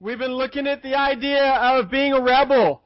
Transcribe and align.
We've 0.00 0.18
been 0.18 0.34
looking 0.34 0.66
at 0.66 0.82
the 0.82 0.96
idea 0.96 1.52
of 1.52 1.90
being 1.90 2.12
a 2.12 2.20
rebel, 2.22 2.80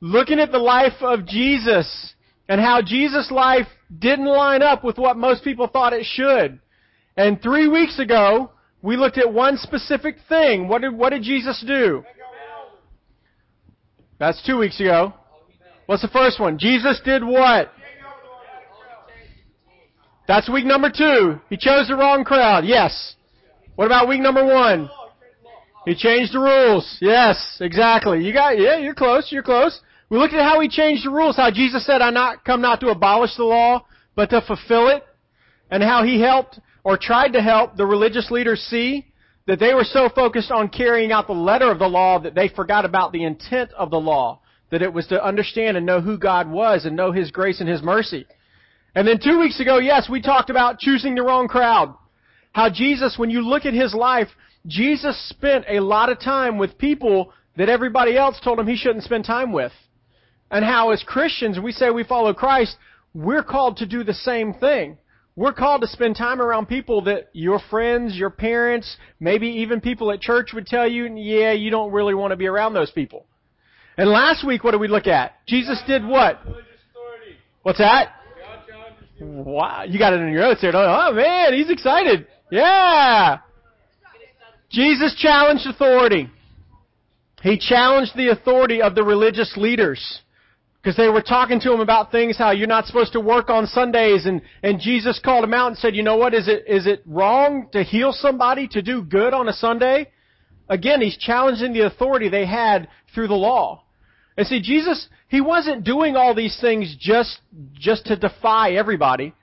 looking 0.00 0.40
at 0.40 0.50
the 0.50 0.58
life 0.58 1.00
of 1.00 1.24
Jesus 1.24 2.14
and 2.48 2.60
how 2.60 2.82
Jesus' 2.82 3.30
life 3.30 3.68
didn't 3.96 4.26
line 4.26 4.62
up 4.62 4.82
with 4.82 4.98
what 4.98 5.16
most 5.16 5.44
people 5.44 5.68
thought 5.68 5.92
it 5.92 6.04
should. 6.04 6.58
And 7.16 7.40
three 7.40 7.68
weeks 7.68 7.98
ago, 7.98 8.50
we 8.82 8.96
looked 8.96 9.18
at 9.18 9.32
one 9.32 9.56
specific 9.56 10.16
thing. 10.28 10.68
What 10.68 10.82
did, 10.82 10.94
what 10.94 11.10
did 11.10 11.22
Jesus 11.22 11.62
do? 11.66 12.04
That's 14.18 14.44
two 14.44 14.58
weeks 14.58 14.80
ago. 14.80 15.14
What's 15.86 16.02
the 16.02 16.08
first 16.08 16.40
one? 16.40 16.58
Jesus 16.58 17.00
did 17.04 17.22
what? 17.22 17.72
That's 20.26 20.50
week 20.50 20.66
number 20.66 20.90
two. 20.90 21.40
He 21.48 21.56
chose 21.56 21.88
the 21.88 21.96
wrong 21.96 22.24
crowd. 22.24 22.64
Yes. 22.66 23.14
What 23.76 23.86
about 23.86 24.08
week 24.08 24.20
number 24.20 24.44
one? 24.44 24.90
He 25.88 25.94
changed 25.94 26.34
the 26.34 26.40
rules. 26.40 26.98
Yes, 27.00 27.56
exactly. 27.62 28.22
You 28.22 28.34
got, 28.34 28.58
yeah, 28.58 28.76
you're 28.76 28.94
close, 28.94 29.32
you're 29.32 29.42
close. 29.42 29.80
We 30.10 30.18
looked 30.18 30.34
at 30.34 30.42
how 30.42 30.60
he 30.60 30.68
changed 30.68 31.06
the 31.06 31.10
rules, 31.10 31.36
how 31.36 31.50
Jesus 31.50 31.86
said, 31.86 32.02
I 32.02 32.10
not 32.10 32.44
come 32.44 32.60
not 32.60 32.80
to 32.80 32.88
abolish 32.88 33.34
the 33.38 33.44
law, 33.44 33.86
but 34.14 34.28
to 34.28 34.42
fulfill 34.42 34.88
it, 34.88 35.02
and 35.70 35.82
how 35.82 36.04
he 36.04 36.20
helped 36.20 36.60
or 36.84 36.98
tried 36.98 37.32
to 37.32 37.40
help 37.40 37.78
the 37.78 37.86
religious 37.86 38.30
leaders 38.30 38.60
see 38.68 39.06
that 39.46 39.60
they 39.60 39.72
were 39.72 39.84
so 39.84 40.10
focused 40.14 40.50
on 40.50 40.68
carrying 40.68 41.10
out 41.10 41.26
the 41.26 41.32
letter 41.32 41.70
of 41.70 41.78
the 41.78 41.86
law 41.86 42.18
that 42.18 42.34
they 42.34 42.48
forgot 42.48 42.84
about 42.84 43.12
the 43.12 43.24
intent 43.24 43.70
of 43.72 43.88
the 43.88 43.96
law, 43.96 44.42
that 44.70 44.82
it 44.82 44.92
was 44.92 45.06
to 45.06 45.24
understand 45.24 45.78
and 45.78 45.86
know 45.86 46.02
who 46.02 46.18
God 46.18 46.50
was 46.50 46.84
and 46.84 46.96
know 46.96 47.12
His 47.12 47.30
grace 47.30 47.60
and 47.60 47.68
His 47.68 47.82
mercy. 47.82 48.26
And 48.94 49.08
then 49.08 49.20
two 49.24 49.38
weeks 49.40 49.58
ago, 49.58 49.78
yes, 49.78 50.06
we 50.06 50.20
talked 50.20 50.50
about 50.50 50.80
choosing 50.80 51.14
the 51.14 51.22
wrong 51.22 51.48
crowd. 51.48 51.94
How 52.52 52.68
Jesus, 52.68 53.16
when 53.16 53.30
you 53.30 53.40
look 53.40 53.64
at 53.64 53.72
His 53.72 53.94
life, 53.94 54.28
Jesus 54.68 55.28
spent 55.28 55.64
a 55.68 55.80
lot 55.80 56.10
of 56.10 56.20
time 56.20 56.58
with 56.58 56.78
people 56.78 57.32
that 57.56 57.68
everybody 57.68 58.16
else 58.16 58.38
told 58.42 58.60
him 58.60 58.66
he 58.66 58.76
shouldn't 58.76 59.04
spend 59.04 59.24
time 59.24 59.52
with. 59.52 59.72
And 60.50 60.64
how 60.64 60.90
as 60.90 61.02
Christians, 61.02 61.58
we 61.58 61.72
say 61.72 61.90
we 61.90 62.04
follow 62.04 62.32
Christ, 62.32 62.76
we're 63.14 63.42
called 63.42 63.78
to 63.78 63.86
do 63.86 64.04
the 64.04 64.14
same 64.14 64.54
thing. 64.54 64.98
We're 65.36 65.52
called 65.52 65.82
to 65.82 65.86
spend 65.86 66.16
time 66.16 66.40
around 66.40 66.66
people 66.66 67.02
that 67.02 67.28
your 67.32 67.60
friends, 67.70 68.16
your 68.16 68.30
parents, 68.30 68.96
maybe 69.20 69.46
even 69.48 69.80
people 69.80 70.10
at 70.10 70.20
church 70.20 70.50
would 70.52 70.66
tell 70.66 70.88
you, 70.88 71.06
yeah, 71.16 71.52
you 71.52 71.70
don't 71.70 71.92
really 71.92 72.14
want 72.14 72.32
to 72.32 72.36
be 72.36 72.46
around 72.46 72.74
those 72.74 72.90
people. 72.90 73.24
And 73.96 74.08
last 74.10 74.46
week, 74.46 74.64
what 74.64 74.72
did 74.72 74.80
we 74.80 74.88
look 74.88 75.06
at? 75.06 75.34
Jesus 75.46 75.80
did 75.86 76.04
what? 76.04 76.40
What's 77.62 77.78
that? 77.78 78.14
Wow, 79.20 79.84
you 79.84 79.98
got 79.98 80.12
it 80.12 80.20
in 80.20 80.32
your 80.32 80.42
notes 80.42 80.60
there. 80.60 80.72
Oh 80.74 81.12
man, 81.12 81.54
he's 81.54 81.70
excited. 81.70 82.26
Yeah. 82.50 83.38
Jesus 84.70 85.14
challenged 85.18 85.66
authority. 85.66 86.28
He 87.42 87.58
challenged 87.58 88.16
the 88.16 88.28
authority 88.28 88.82
of 88.82 88.94
the 88.94 89.04
religious 89.04 89.56
leaders. 89.56 90.20
Because 90.82 90.96
they 90.96 91.08
were 91.08 91.22
talking 91.22 91.60
to 91.60 91.72
him 91.72 91.80
about 91.80 92.12
things, 92.12 92.38
how 92.38 92.52
you're 92.52 92.68
not 92.68 92.86
supposed 92.86 93.12
to 93.12 93.20
work 93.20 93.50
on 93.50 93.66
Sundays, 93.66 94.26
and, 94.26 94.40
and 94.62 94.80
Jesus 94.80 95.20
called 95.22 95.44
him 95.44 95.52
out 95.52 95.68
and 95.68 95.76
said, 95.76 95.96
you 95.96 96.02
know 96.02 96.16
what, 96.16 96.34
is 96.34 96.46
it, 96.46 96.64
is 96.68 96.86
it 96.86 97.02
wrong 97.04 97.68
to 97.72 97.82
heal 97.82 98.12
somebody, 98.12 98.68
to 98.68 98.80
do 98.80 99.02
good 99.02 99.34
on 99.34 99.48
a 99.48 99.52
Sunday? 99.52 100.10
Again, 100.68 101.00
he's 101.00 101.16
challenging 101.16 101.72
the 101.72 101.86
authority 101.86 102.28
they 102.28 102.46
had 102.46 102.88
through 103.14 103.28
the 103.28 103.34
law. 103.34 103.82
And 104.36 104.46
see, 104.46 104.62
Jesus, 104.62 105.08
he 105.26 105.40
wasn't 105.40 105.82
doing 105.82 106.14
all 106.14 106.34
these 106.34 106.56
things 106.60 106.94
just, 106.98 107.40
just 107.74 108.06
to 108.06 108.16
defy 108.16 108.72
everybody. 108.72 109.34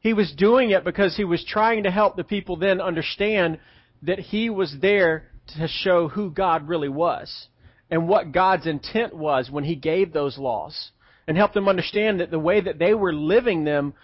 He 0.00 0.12
was 0.12 0.32
doing 0.36 0.70
it 0.70 0.84
because 0.84 1.16
he 1.16 1.24
was 1.24 1.44
trying 1.44 1.82
to 1.82 1.90
help 1.90 2.16
the 2.16 2.22
people 2.22 2.56
then 2.56 2.80
understand 2.80 3.58
that 4.06 4.18
he 4.18 4.50
was 4.50 4.74
there 4.80 5.24
to 5.58 5.68
show 5.68 6.08
who 6.08 6.30
God 6.30 6.68
really 6.68 6.88
was 6.88 7.48
and 7.90 8.08
what 8.08 8.32
God's 8.32 8.66
intent 8.66 9.14
was 9.14 9.50
when 9.50 9.64
he 9.64 9.76
gave 9.76 10.12
those 10.12 10.38
laws 10.38 10.90
and 11.28 11.36
help 11.36 11.52
them 11.52 11.68
understand 11.68 12.20
that 12.20 12.30
the 12.30 12.38
way 12.38 12.60
that 12.60 12.78
they 12.78 12.94
were 12.94 13.12
living 13.12 13.64
them 13.64 13.94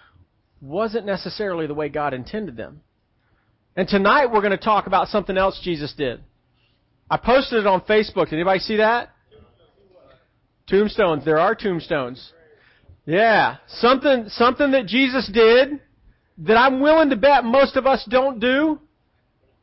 wasn't 0.60 1.06
necessarily 1.06 1.66
the 1.66 1.74
way 1.74 1.88
God 1.88 2.14
intended 2.14 2.56
them. 2.56 2.80
And 3.76 3.88
tonight 3.88 4.26
we're 4.26 4.40
going 4.40 4.50
to 4.50 4.56
talk 4.56 4.86
about 4.86 5.08
something 5.08 5.36
else 5.38 5.60
Jesus 5.62 5.94
did. 5.96 6.20
I 7.10 7.16
posted 7.16 7.60
it 7.60 7.66
on 7.66 7.80
Facebook. 7.82 8.30
Did 8.30 8.34
anybody 8.34 8.60
see 8.60 8.76
that? 8.76 9.10
Tombstones. 10.68 11.24
There 11.24 11.38
are 11.38 11.54
tombstones. 11.54 12.32
Yeah. 13.06 13.56
Something, 13.68 14.26
something 14.28 14.72
that 14.72 14.86
Jesus 14.86 15.28
did 15.32 15.80
that 16.38 16.56
I'm 16.56 16.80
willing 16.80 17.10
to 17.10 17.16
bet 17.16 17.44
most 17.44 17.76
of 17.76 17.86
us 17.86 18.06
don't 18.08 18.38
do 18.38 18.80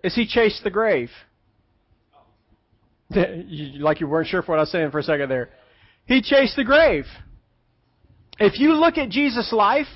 is 0.03 0.15
he 0.15 0.27
chased 0.27 0.63
the 0.63 0.69
grave. 0.69 1.09
like 3.79 3.99
you 3.99 4.07
weren't 4.07 4.27
sure 4.27 4.41
for 4.41 4.51
what 4.51 4.59
I 4.59 4.61
was 4.61 4.71
saying 4.71 4.91
for 4.91 4.99
a 4.99 5.03
second 5.03 5.29
there. 5.29 5.49
He 6.05 6.21
chased 6.21 6.55
the 6.55 6.63
grave. 6.63 7.05
If 8.39 8.59
you 8.59 8.73
look 8.73 8.97
at 8.97 9.09
Jesus' 9.09 9.51
life, 9.51 9.87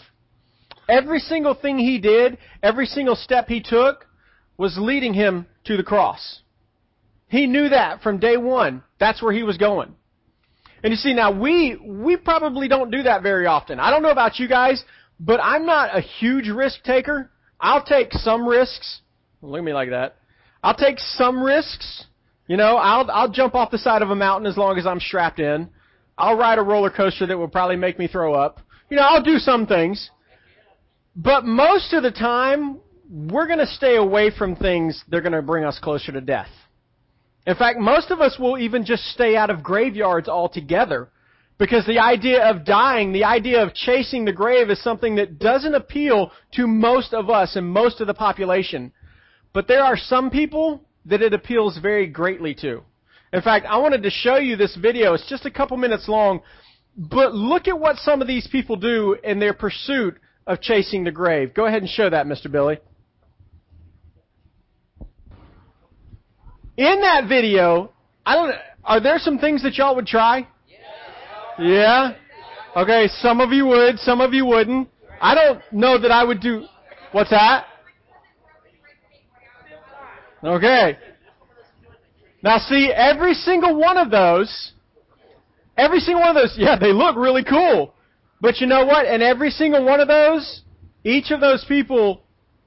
every 0.90 1.20
single 1.20 1.56
thing 1.56 1.78
he 1.78 2.00
did, 2.00 2.38
every 2.62 2.86
single 2.86 3.16
step 3.16 3.48
he 3.48 3.62
took, 3.62 4.06
was 4.58 4.78
leading 4.78 5.14
him 5.14 5.48
to 5.66 5.78
the 5.78 5.84
cross. 5.84 6.42
He 7.28 7.48
knew 7.48 7.70
that 7.70 8.02
from 8.02 8.20
day 8.20 8.38
one. 8.38 8.84
That's 9.00 9.22
where 9.22 9.34
he 9.34 9.44
was 9.44 9.58
going. 9.58 9.96
And 10.84 10.92
you 10.92 10.98
see, 10.98 11.14
now 11.14 11.32
we, 11.32 11.78
we 11.78 12.18
probably 12.18 12.68
don't 12.68 12.92
do 12.92 13.04
that 13.04 13.24
very 13.24 13.48
often. 13.48 13.80
I 13.80 13.90
don't 13.90 14.04
know 14.04 14.12
about 14.12 14.38
you 14.38 14.48
guys, 14.50 14.84
but 15.20 15.40
I'm 15.42 15.66
not 15.66 15.98
a 15.98 16.02
huge 16.02 16.50
risk 16.50 16.84
taker. 16.84 17.32
I'll 17.60 17.84
take 17.84 18.12
some 18.12 18.46
risks. 18.46 19.02
Look 19.44 19.60
at 19.60 19.64
me 19.64 19.74
like 19.74 19.90
that. 19.90 20.16
I'll 20.64 20.76
take 20.76 20.98
some 21.00 21.44
risks. 21.44 22.06
You 22.48 22.56
know, 22.56 22.78
I'll 22.78 23.10
I'll 23.12 23.30
jump 23.30 23.56
off 23.56 23.72
the 23.72 23.78
side 23.78 24.02
of 24.02 24.10
a 24.10 24.16
mountain 24.16 24.48
as 24.48 24.58
long 24.58 24.78
as 24.78 24.88
I'm 24.88 25.00
strapped 25.00 25.40
in. 25.40 25.70
I'll 26.18 26.38
ride 26.38 26.60
a 26.60 26.62
roller 26.62 26.90
coaster 26.90 27.26
that 27.28 27.38
will 27.38 27.50
probably 27.50 27.76
make 27.76 28.00
me 28.00 28.08
throw 28.08 28.34
up. 28.34 28.60
You 28.90 28.98
know, 28.98 29.04
I'll 29.04 29.24
do 29.24 29.38
some 29.38 29.66
things. 29.66 30.10
But 31.16 31.46
most 31.46 31.94
of 31.94 32.04
the 32.04 32.12
time, 32.12 32.80
we're 33.10 33.48
going 33.48 33.60
to 33.60 33.68
stay 33.68 33.98
away 33.98 34.32
from 34.36 34.56
things 34.56 35.04
that 35.10 35.18
are 35.18 35.22
going 35.22 35.34
to 35.34 35.42
bring 35.42 35.64
us 35.64 35.80
closer 35.80 36.12
to 36.12 36.22
death. 36.22 36.50
In 37.46 37.56
fact, 37.56 37.80
most 37.80 38.12
of 38.12 38.22
us 38.22 38.38
will 38.40 38.58
even 38.58 38.86
just 38.86 39.04
stay 39.08 39.36
out 39.36 39.50
of 39.50 39.62
graveyards 39.62 40.30
altogether 40.30 41.10
because 41.58 41.86
the 41.86 42.00
idea 42.00 42.44
of 42.50 42.66
dying, 42.66 43.12
the 43.12 43.26
idea 43.26 43.62
of 43.62 43.74
chasing 43.74 44.26
the 44.26 44.32
grave 44.32 44.70
is 44.70 44.82
something 44.82 45.16
that 45.16 45.40
doesn't 45.40 45.76
appeal 45.76 46.32
to 46.54 46.66
most 46.66 47.14
of 47.14 47.30
us 47.30 47.56
and 47.56 47.68
most 47.68 48.00
of 48.00 48.08
the 48.08 48.14
population. 48.14 48.92
But 49.54 49.68
there 49.68 49.84
are 49.84 49.98
some 49.98 50.32
people 50.32 50.82
that 51.06 51.22
it 51.22 51.34
appeals 51.34 51.78
very 51.78 52.08
greatly 52.08 52.56
to. 52.56 52.82
In 53.32 53.42
fact, 53.42 53.66
I 53.68 53.78
wanted 53.78 54.04
to 54.04 54.10
show 54.10 54.38
you 54.38 54.56
this 54.56 54.76
video. 54.76 55.14
It's 55.14 55.28
just 55.30 55.46
a 55.46 55.52
couple 55.52 55.78
minutes 55.78 56.08
long, 56.08 56.42
but 56.98 57.34
look 57.34 57.68
at 57.68 57.80
what 57.80 57.98
some 57.98 58.22
of 58.22 58.28
these 58.28 58.48
people 58.48 58.76
do 58.76 59.18
in 59.24 59.40
their 59.40 59.54
pursuit 59.54 60.18
of 60.46 60.62
chasing 60.62 61.04
the 61.04 61.12
grave. 61.12 61.54
Go 61.54 61.66
ahead 61.66 61.82
and 61.82 61.90
show 61.90 62.10
that, 62.10 62.26
Mr. 62.26 62.52
Billy. 62.52 62.78
In 66.76 67.02
that 67.02 67.28
video, 67.30 67.92
I 68.26 68.36
don't 68.36 68.56
are 68.84 69.00
there 69.00 69.18
some 69.18 69.38
things 69.40 69.64
that 69.64 69.78
y'all 69.78 69.96
would 69.96 70.08
try? 70.08 70.48
Yeah? 71.60 72.16
Okay, 72.76 73.08
some 73.20 73.40
of 73.40 73.52
you 73.52 73.68
would, 73.68 74.00
some 74.00 74.20
of 74.20 74.34
you 74.34 74.46
wouldn't. 74.46 74.90
I 75.22 75.36
don't 75.36 75.62
know 75.72 76.00
that 76.00 76.12
I 76.12 76.24
would 76.24 76.42
do 76.42 76.66
What's 77.12 77.30
that? 77.30 77.68
Okay. 80.44 80.98
Now 82.42 82.58
see, 82.58 82.92
every 82.94 83.34
single 83.34 83.78
one 83.78 83.98
of 83.98 84.12
those, 84.12 84.74
every 85.78 86.00
single 86.00 86.22
one 86.22 86.36
of 86.36 86.42
those, 86.42 86.56
yeah, 86.58 86.78
they 86.78 86.92
look 86.92 87.16
really 87.16 87.44
cool. 87.44 87.94
But 88.42 88.60
you 88.60 88.68
know 88.68 88.86
what? 88.86 89.06
And 89.06 89.24
every 89.24 89.50
single 89.50 89.86
one 89.86 90.02
of 90.02 90.10
those, 90.10 90.62
each 91.06 91.32
of 91.32 91.40
those 91.40 91.64
people 91.68 92.24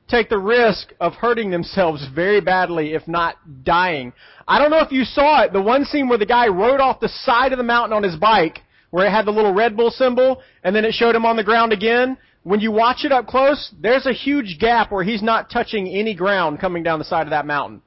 take 0.09 0.31
the 0.31 0.39
risk 0.39 0.95
of 1.01 1.13
hurting 1.15 1.51
themselves 1.51 2.07
very 2.15 2.41
badly, 2.41 2.95
if 2.95 3.07
not 3.07 3.37
dying. 3.63 4.13
I 4.49 4.59
don't 4.59 4.71
know 4.71 4.81
if 4.81 4.93
you 4.93 5.05
saw 5.05 5.43
it, 5.43 5.53
the 5.53 5.61
one 5.61 5.85
scene 5.85 6.09
where 6.09 6.19
the 6.19 6.27
guy 6.27 6.47
rode 6.49 6.81
off 6.81 7.01
the 7.01 7.09
side 7.09 7.53
of 7.53 7.59
the 7.59 7.65
mountain 7.65 7.95
on 7.95 8.03
his 8.03 8.17
bike, 8.17 8.61
where 8.91 9.07
it 9.07 9.11
had 9.11 9.27
the 9.27 9.33
little 9.33 9.53
Red 9.53 9.77
Bull 9.77 9.91
symbol, 9.91 10.41
and 10.63 10.75
then 10.75 10.85
it 10.87 10.95
showed 10.95 11.15
him 11.15 11.27
on 11.27 11.37
the 11.37 11.45
ground 11.45 11.73
again. 11.73 12.17
When 12.47 12.61
you 12.61 12.71
watch 12.71 13.05
it 13.05 13.11
up 13.11 13.27
close, 13.27 13.75
there's 13.77 14.07
a 14.07 14.13
huge 14.13 14.59
gap 14.61 14.93
where 14.93 15.03
he's 15.03 15.21
not 15.21 15.51
touching 15.51 15.89
any 15.89 16.15
ground 16.15 16.61
coming 16.61 16.85
down 16.85 17.01
the 17.01 17.05
side 17.05 17.27
of 17.27 17.31
that 17.31 17.45
mountain. 17.45 17.83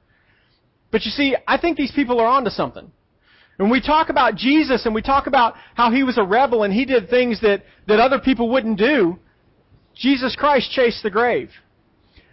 But 0.90 1.06
you 1.06 1.10
see, 1.12 1.34
I 1.48 1.56
think 1.56 1.78
these 1.78 1.92
people 1.92 2.20
are 2.20 2.26
onto 2.26 2.50
something. 2.50 2.92
When 3.56 3.70
we 3.70 3.80
talk 3.80 4.10
about 4.10 4.34
Jesus 4.34 4.84
and 4.84 4.94
we 4.94 5.00
talk 5.00 5.26
about 5.26 5.54
how 5.76 5.90
he 5.90 6.02
was 6.02 6.18
a 6.18 6.22
rebel 6.22 6.62
and 6.64 6.74
he 6.74 6.84
did 6.84 7.08
things 7.08 7.40
that, 7.40 7.62
that 7.88 8.00
other 8.00 8.18
people 8.18 8.50
wouldn't 8.50 8.78
do, 8.78 9.18
Jesus 9.94 10.36
Christ 10.36 10.70
chased 10.72 11.02
the 11.02 11.10
grave. 11.10 11.48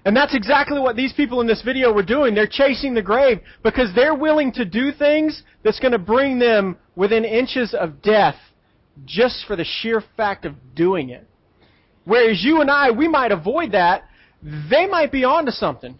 And 0.03 0.13
that's 0.13 0.35
exactly 0.35 0.81
what 0.81 0.97
these 0.97 1.13
people 1.13 1.39
in 1.39 1.47
this 1.47 1.61
video 1.61 1.93
were 1.93 2.03
doing. 2.03 2.35
They're 2.35 2.45
chasing 2.45 2.93
the 2.93 3.01
grave 3.01 3.39
because 3.63 3.95
they're 3.95 4.13
willing 4.13 4.51
to 4.53 4.65
do 4.65 4.91
things 4.91 5.43
that's 5.63 5.79
going 5.79 5.93
to 5.93 5.97
bring 5.97 6.39
them 6.39 6.75
within 6.97 7.23
inches 7.23 7.73
of 7.73 8.01
death 8.01 8.35
just 9.05 9.45
for 9.47 9.55
the 9.55 9.65
sheer 9.65 10.03
fact 10.17 10.43
of 10.43 10.55
doing 10.75 11.09
it. 11.09 11.26
Whereas 12.07 12.41
you 12.41 12.61
and 12.61 12.71
I, 12.71 12.91
we 12.91 13.09
might 13.09 13.33
avoid 13.33 13.73
that. 13.73 14.05
They 14.41 14.87
might 14.87 15.11
be 15.11 15.25
onto 15.25 15.51
something. 15.51 15.99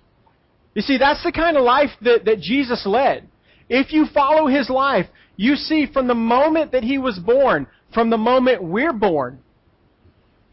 You 0.73 0.81
see, 0.81 0.97
that's 0.97 1.21
the 1.21 1.33
kind 1.33 1.57
of 1.57 1.63
life 1.63 1.89
that, 2.01 2.23
that 2.23 2.39
Jesus 2.39 2.85
led. 2.85 3.27
if 3.67 3.91
you 3.91 4.05
follow 4.13 4.47
his 4.47 4.69
life, 4.69 5.07
you 5.35 5.55
see 5.55 5.85
from 5.91 6.07
the 6.07 6.15
moment 6.15 6.71
that 6.71 6.83
he 6.83 6.97
was 6.97 7.19
born, 7.19 7.67
from 7.93 8.09
the 8.09 8.17
moment 8.17 8.63
we're 8.63 8.93
born, 8.93 9.39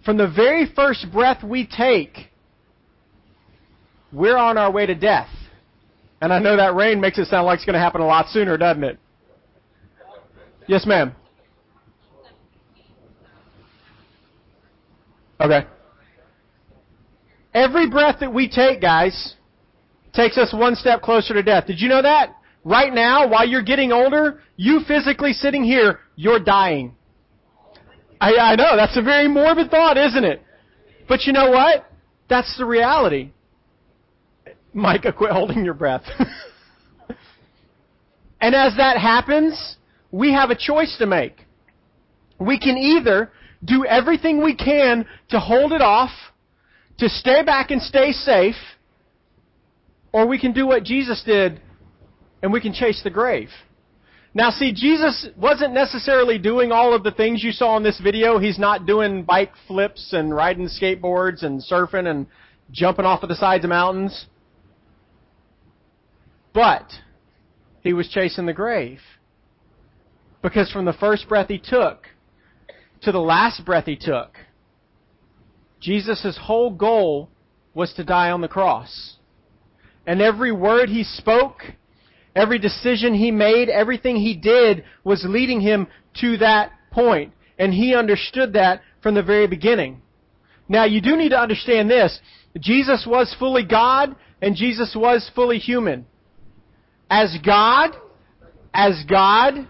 from 0.04 0.16
the 0.16 0.26
very 0.26 0.66
first 0.74 1.06
breath 1.12 1.44
we 1.44 1.66
take, 1.66 2.30
we're 4.12 4.36
on 4.36 4.58
our 4.58 4.72
way 4.72 4.86
to 4.86 4.94
death. 4.96 5.28
And 6.20 6.32
I 6.32 6.40
know 6.40 6.56
that 6.56 6.74
rain 6.74 7.00
makes 7.00 7.16
it 7.18 7.28
sound 7.28 7.46
like 7.46 7.58
it's 7.58 7.64
going 7.64 7.74
to 7.74 7.80
happen 7.80 8.00
a 8.00 8.06
lot 8.06 8.26
sooner, 8.30 8.56
doesn't 8.56 8.82
it? 8.82 8.98
Yes, 10.66 10.84
ma'am. 10.84 11.14
Okay. 15.44 15.66
Every 17.52 17.88
breath 17.90 18.16
that 18.20 18.32
we 18.32 18.48
take, 18.48 18.80
guys, 18.80 19.34
takes 20.14 20.38
us 20.38 20.54
one 20.54 20.74
step 20.74 21.02
closer 21.02 21.34
to 21.34 21.42
death. 21.42 21.66
Did 21.66 21.80
you 21.80 21.88
know 21.88 22.00
that? 22.00 22.34
Right 22.64 22.92
now, 22.92 23.28
while 23.28 23.46
you're 23.46 23.62
getting 23.62 23.92
older, 23.92 24.40
you 24.56 24.80
physically 24.88 25.34
sitting 25.34 25.62
here, 25.62 26.00
you're 26.16 26.40
dying. 26.40 26.96
I, 28.20 28.36
I 28.36 28.56
know, 28.56 28.74
that's 28.74 28.96
a 28.96 29.02
very 29.02 29.28
morbid 29.28 29.70
thought, 29.70 29.98
isn't 29.98 30.24
it? 30.24 30.42
But 31.06 31.24
you 31.24 31.34
know 31.34 31.50
what? 31.50 31.90
That's 32.30 32.56
the 32.56 32.64
reality. 32.64 33.32
Micah, 34.72 35.12
quit 35.12 35.30
holding 35.30 35.62
your 35.62 35.74
breath. 35.74 36.04
and 38.40 38.54
as 38.54 38.74
that 38.78 38.96
happens, 38.96 39.76
we 40.10 40.32
have 40.32 40.48
a 40.48 40.56
choice 40.56 40.96
to 40.98 41.06
make. 41.06 41.44
We 42.40 42.58
can 42.58 42.78
either 42.78 43.30
do 43.64 43.84
everything 43.84 44.42
we 44.42 44.54
can 44.54 45.06
to 45.30 45.40
hold 45.40 45.72
it 45.72 45.80
off, 45.80 46.10
to 46.98 47.08
stay 47.08 47.42
back 47.42 47.70
and 47.70 47.80
stay 47.80 48.12
safe, 48.12 48.56
or 50.12 50.26
we 50.26 50.38
can 50.38 50.52
do 50.52 50.66
what 50.66 50.84
Jesus 50.84 51.22
did 51.24 51.60
and 52.42 52.52
we 52.52 52.60
can 52.60 52.72
chase 52.72 53.00
the 53.02 53.10
grave. 53.10 53.48
Now, 54.34 54.50
see, 54.50 54.72
Jesus 54.72 55.28
wasn't 55.36 55.74
necessarily 55.74 56.38
doing 56.38 56.72
all 56.72 56.92
of 56.92 57.04
the 57.04 57.12
things 57.12 57.42
you 57.42 57.52
saw 57.52 57.76
in 57.76 57.84
this 57.84 58.00
video. 58.00 58.38
He's 58.38 58.58
not 58.58 58.84
doing 58.84 59.22
bike 59.22 59.52
flips 59.68 60.12
and 60.12 60.34
riding 60.34 60.68
skateboards 60.68 61.44
and 61.44 61.62
surfing 61.62 62.08
and 62.08 62.26
jumping 62.72 63.04
off 63.04 63.22
of 63.22 63.28
the 63.28 63.36
sides 63.36 63.64
of 63.64 63.70
mountains. 63.70 64.26
But 66.52 66.90
he 67.82 67.92
was 67.92 68.08
chasing 68.08 68.46
the 68.46 68.52
grave. 68.52 68.98
Because 70.42 70.70
from 70.70 70.84
the 70.84 70.92
first 70.92 71.28
breath 71.28 71.48
he 71.48 71.58
took 71.58 72.06
to 73.04 73.12
the 73.12 73.20
last 73.20 73.64
breath 73.64 73.86
he 73.86 73.96
took, 73.96 74.36
Jesus' 75.80 76.38
whole 76.40 76.70
goal 76.70 77.28
was 77.74 77.92
to 77.94 78.04
die 78.04 78.30
on 78.30 78.40
the 78.40 78.48
cross. 78.48 79.16
And 80.06 80.20
every 80.20 80.52
word 80.52 80.88
he 80.88 81.04
spoke, 81.04 81.62
every 82.34 82.58
decision 82.58 83.14
he 83.14 83.30
made, 83.30 83.68
everything 83.68 84.16
he 84.16 84.34
did 84.34 84.84
was 85.02 85.24
leading 85.26 85.60
him 85.60 85.86
to 86.20 86.36
that 86.38 86.72
point. 86.90 87.32
And 87.58 87.72
he 87.72 87.94
understood 87.94 88.54
that 88.54 88.82
from 89.02 89.14
the 89.14 89.22
very 89.22 89.46
beginning. 89.46 90.02
Now, 90.68 90.84
you 90.84 91.00
do 91.00 91.16
need 91.16 91.30
to 91.30 91.38
understand 91.38 91.90
this. 91.90 92.18
Jesus 92.58 93.06
was 93.06 93.34
fully 93.38 93.64
God 93.64 94.16
and 94.40 94.56
Jesus 94.56 94.94
was 94.96 95.30
fully 95.34 95.58
human. 95.58 96.06
As 97.10 97.36
God, 97.44 97.90
as 98.72 99.04
God, 99.08 99.68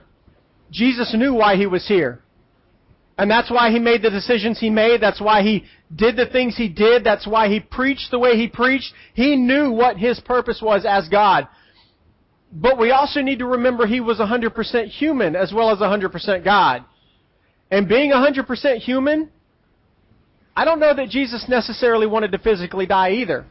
Jesus 0.70 1.14
knew 1.16 1.34
why 1.34 1.56
he 1.56 1.66
was 1.66 1.86
here. 1.86 2.23
And 3.16 3.30
that's 3.30 3.50
why 3.50 3.70
he 3.70 3.78
made 3.78 4.02
the 4.02 4.10
decisions 4.10 4.58
he 4.58 4.70
made. 4.70 5.00
That's 5.00 5.20
why 5.20 5.42
he 5.42 5.64
did 5.94 6.16
the 6.16 6.26
things 6.26 6.56
he 6.56 6.68
did. 6.68 7.04
That's 7.04 7.26
why 7.26 7.48
he 7.48 7.60
preached 7.60 8.10
the 8.10 8.18
way 8.18 8.36
he 8.36 8.48
preached. 8.48 8.92
He 9.14 9.36
knew 9.36 9.70
what 9.70 9.96
his 9.96 10.18
purpose 10.20 10.60
was 10.60 10.84
as 10.84 11.08
God. 11.08 11.46
But 12.52 12.78
we 12.78 12.90
also 12.90 13.20
need 13.20 13.38
to 13.40 13.46
remember 13.46 13.86
he 13.86 14.00
was 14.00 14.18
100% 14.18 14.86
human 14.88 15.36
as 15.36 15.52
well 15.52 15.70
as 15.70 15.78
100% 15.78 16.44
God. 16.44 16.84
And 17.70 17.88
being 17.88 18.10
100% 18.10 18.78
human, 18.78 19.30
I 20.56 20.64
don't 20.64 20.80
know 20.80 20.94
that 20.94 21.08
Jesus 21.08 21.46
necessarily 21.48 22.06
wanted 22.06 22.32
to 22.32 22.38
physically 22.38 22.86
die 22.86 23.12
either. 23.12 23.46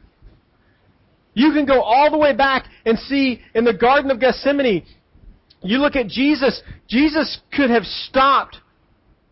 You 1.34 1.52
can 1.52 1.66
go 1.66 1.82
all 1.82 2.12
the 2.12 2.18
way 2.18 2.36
back 2.36 2.66
and 2.86 2.98
see 2.98 3.42
in 3.56 3.66
the 3.66 3.74
Garden 3.74 4.12
of 4.12 4.20
Gethsemane, 4.20 4.86
you 5.62 5.78
look 5.80 5.96
at 5.96 6.08
Jesus, 6.08 6.62
Jesus 6.88 7.40
could 7.54 7.70
have 7.70 7.84
stopped 7.86 8.58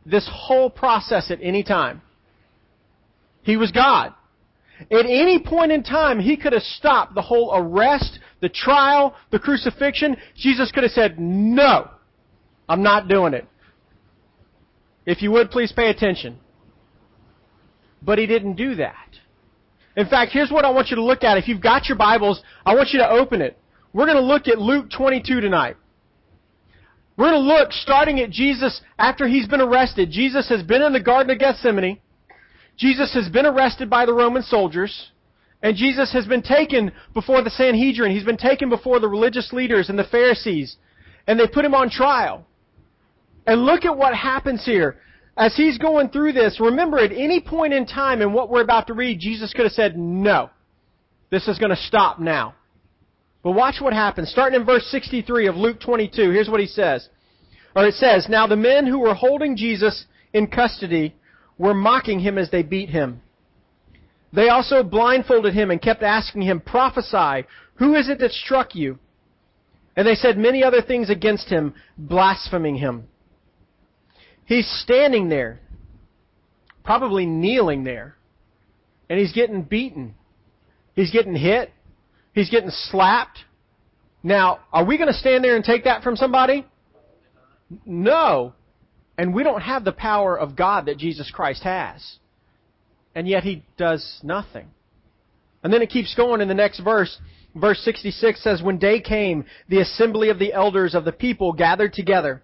this 0.06 0.28
whole 0.32 0.70
process 0.70 1.32
at 1.32 1.40
any 1.42 1.64
time. 1.64 2.02
He 3.44 3.58
was 3.58 3.72
God. 3.72 4.14
At 4.90 5.06
any 5.06 5.40
point 5.40 5.72
in 5.72 5.84
time, 5.84 6.20
he 6.20 6.38
could 6.38 6.54
have 6.54 6.64
stopped 6.64 7.14
the 7.14 7.22
whole 7.22 7.52
arrest, 7.54 8.20
the 8.42 8.50
trial, 8.50 9.16
the 9.32 9.40
crucifixion. 9.40 10.18
Jesus 10.36 10.72
could 10.72 10.84
have 10.84 10.92
said, 10.92 11.20
No, 11.20 11.90
I'm 12.68 12.82
not 12.82 13.08
doing 13.08 13.34
it. 13.34 13.46
If 15.06 15.22
you 15.22 15.32
would, 15.32 15.52
please 15.52 15.72
pay 15.72 15.90
attention. 15.90 16.40
But 18.02 18.18
he 18.18 18.26
didn't 18.26 18.56
do 18.56 18.76
that. 18.76 18.96
In 19.96 20.08
fact, 20.08 20.32
here's 20.32 20.52
what 20.52 20.66
I 20.66 20.72
want 20.72 20.90
you 20.90 20.96
to 20.96 21.04
look 21.04 21.24
at. 21.24 21.38
If 21.38 21.48
you've 21.48 21.62
got 21.62 21.88
your 21.88 21.98
Bibles, 21.98 22.42
I 22.66 22.74
want 22.74 22.90
you 22.92 23.00
to 23.00 23.10
open 23.10 23.42
it. 23.42 23.58
We're 23.94 24.06
going 24.06 24.18
to 24.18 24.24
look 24.24 24.48
at 24.48 24.58
Luke 24.58 24.90
22 24.96 25.42
tonight. 25.42 25.76
We're 27.22 27.30
going 27.30 27.44
to 27.44 27.54
look 27.54 27.72
starting 27.72 28.20
at 28.20 28.32
Jesus 28.32 28.82
after 28.98 29.28
he's 29.28 29.46
been 29.46 29.62
arrested. 29.62 30.10
Jesus 30.10 30.50
has 30.50 30.64
been 30.64 30.82
in 30.82 30.92
the 30.92 31.00
Garden 31.00 31.30
of 31.30 31.38
Gethsemane. 31.38 32.00
Jesus 32.78 33.14
has 33.14 33.30
been 33.30 33.46
arrested 33.46 33.92
by 33.92 34.08
the 34.08 34.14
Roman 34.14 34.42
soldiers. 34.42 35.12
And 35.62 35.78
Jesus 35.78 36.12
has 36.14 36.26
been 36.26 36.42
taken 36.42 36.92
before 37.14 37.44
the 37.44 37.52
Sanhedrin. 37.52 38.12
He's 38.12 38.24
been 38.24 38.38
taken 38.38 38.72
before 38.72 39.00
the 39.00 39.08
religious 39.08 39.54
leaders 39.54 39.88
and 39.88 40.00
the 40.00 40.04
Pharisees. 40.06 40.78
And 41.28 41.40
they 41.40 41.46
put 41.46 41.64
him 41.64 41.76
on 41.76 41.92
trial. 41.92 42.48
And 43.46 43.68
look 43.68 43.86
at 43.86 43.96
what 43.96 44.16
happens 44.16 44.66
here. 44.66 44.98
As 45.38 45.56
he's 45.56 45.78
going 45.78 46.10
through 46.10 46.34
this, 46.34 46.60
remember 46.60 46.98
at 46.98 47.12
any 47.12 47.40
point 47.40 47.74
in 47.74 47.86
time 47.86 48.24
in 48.24 48.34
what 48.34 48.50
we're 48.50 48.64
about 48.64 48.88
to 48.88 48.96
read, 48.96 49.20
Jesus 49.20 49.54
could 49.54 49.66
have 49.66 49.74
said, 49.74 49.96
no. 49.96 50.50
This 51.30 51.48
is 51.48 51.60
going 51.60 51.70
to 51.70 51.84
stop 51.84 52.20
now. 52.20 52.56
But 53.44 53.52
watch 53.52 53.82
what 53.82 53.94
happens. 53.94 54.30
Starting 54.30 54.60
in 54.60 54.66
verse 54.66 54.86
63 54.88 55.48
of 55.48 55.56
Luke 55.56 55.80
22, 55.80 56.30
here's 56.30 56.50
what 56.50 56.60
he 56.60 56.68
says. 56.68 57.08
Or 57.76 57.86
it 57.88 57.96
says, 57.96 58.28
Now 58.30 58.48
the 58.48 58.56
men 58.56 58.86
who 58.86 59.00
were 59.00 59.14
holding 59.14 59.56
Jesus 59.56 60.06
in 60.34 60.48
custody 60.48 61.16
were 61.58 61.74
mocking 61.74 62.20
him 62.20 62.38
as 62.38 62.52
they 62.52 62.64
beat 62.64 62.90
him. 62.90 63.22
They 64.34 64.50
also 64.50 64.84
blindfolded 64.84 65.54
him 65.54 65.72
and 65.72 65.82
kept 65.82 66.04
asking 66.04 66.44
him, 66.44 66.62
Prophesy, 66.62 67.48
who 67.76 67.96
is 67.96 68.10
it 68.10 68.20
that 68.20 68.32
struck 68.32 68.76
you? 68.76 69.00
And 69.96 70.08
they 70.08 70.16
said 70.16 70.38
many 70.38 70.64
other 70.64 70.82
things 70.82 71.10
against 71.10 71.50
him, 71.50 71.74
blaspheming 71.98 72.76
him. 72.76 73.08
He's 74.46 74.70
standing 74.84 75.30
there, 75.30 75.60
probably 76.84 77.26
kneeling 77.26 77.84
there, 77.84 78.16
and 79.10 79.20
he's 79.20 79.34
getting 79.34 79.64
beaten. 79.64 80.16
He's 80.96 81.12
getting 81.12 81.36
hit. 81.36 81.72
He's 82.34 82.50
getting 82.50 82.70
slapped. 82.70 83.40
Now, 84.24 84.60
are 84.72 84.86
we 84.86 84.98
going 84.98 85.12
to 85.12 85.18
stand 85.18 85.44
there 85.44 85.56
and 85.56 85.66
take 85.66 85.84
that 85.86 86.04
from 86.04 86.16
somebody? 86.16 86.66
No. 87.86 88.54
And 89.18 89.34
we 89.34 89.44
don't 89.44 89.62
have 89.62 89.84
the 89.84 89.92
power 89.92 90.38
of 90.38 90.56
God 90.56 90.86
that 90.86 90.98
Jesus 90.98 91.30
Christ 91.32 91.64
has. 91.64 92.18
And 93.14 93.28
yet 93.28 93.44
he 93.44 93.64
does 93.78 94.20
nothing. 94.24 94.68
And 95.64 95.72
then 95.72 95.82
it 95.82 95.90
keeps 95.90 96.16
going 96.16 96.42
in 96.42 96.48
the 96.48 96.54
next 96.54 96.80
verse. 96.80 97.20
Verse 97.54 97.80
66 97.84 98.42
says, 98.42 98.62
When 98.62 98.78
day 98.78 99.02
came, 99.02 99.46
the 99.68 99.82
assembly 99.82 100.30
of 100.30 100.40
the 100.40 100.54
elders 100.54 100.96
of 100.96 101.06
the 101.06 101.12
people 101.12 101.54
gathered 101.54 101.94
together, 101.94 102.42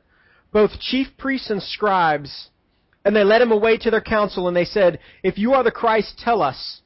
both 0.52 0.80
chief 0.80 1.08
priests 1.18 1.50
and 1.50 1.64
scribes, 1.64 2.50
and 3.06 3.16
they 3.16 3.24
led 3.24 3.42
him 3.42 3.52
away 3.52 3.78
to 3.78 3.92
their 3.92 4.02
council, 4.02 4.48
and 4.48 4.58
they 4.58 4.66
said, 4.66 5.00
If 5.24 5.38
you 5.38 5.54
are 5.54 5.64
the 5.64 5.72
Christ, 5.72 6.20
tell 6.24 6.42
us. 6.42 6.82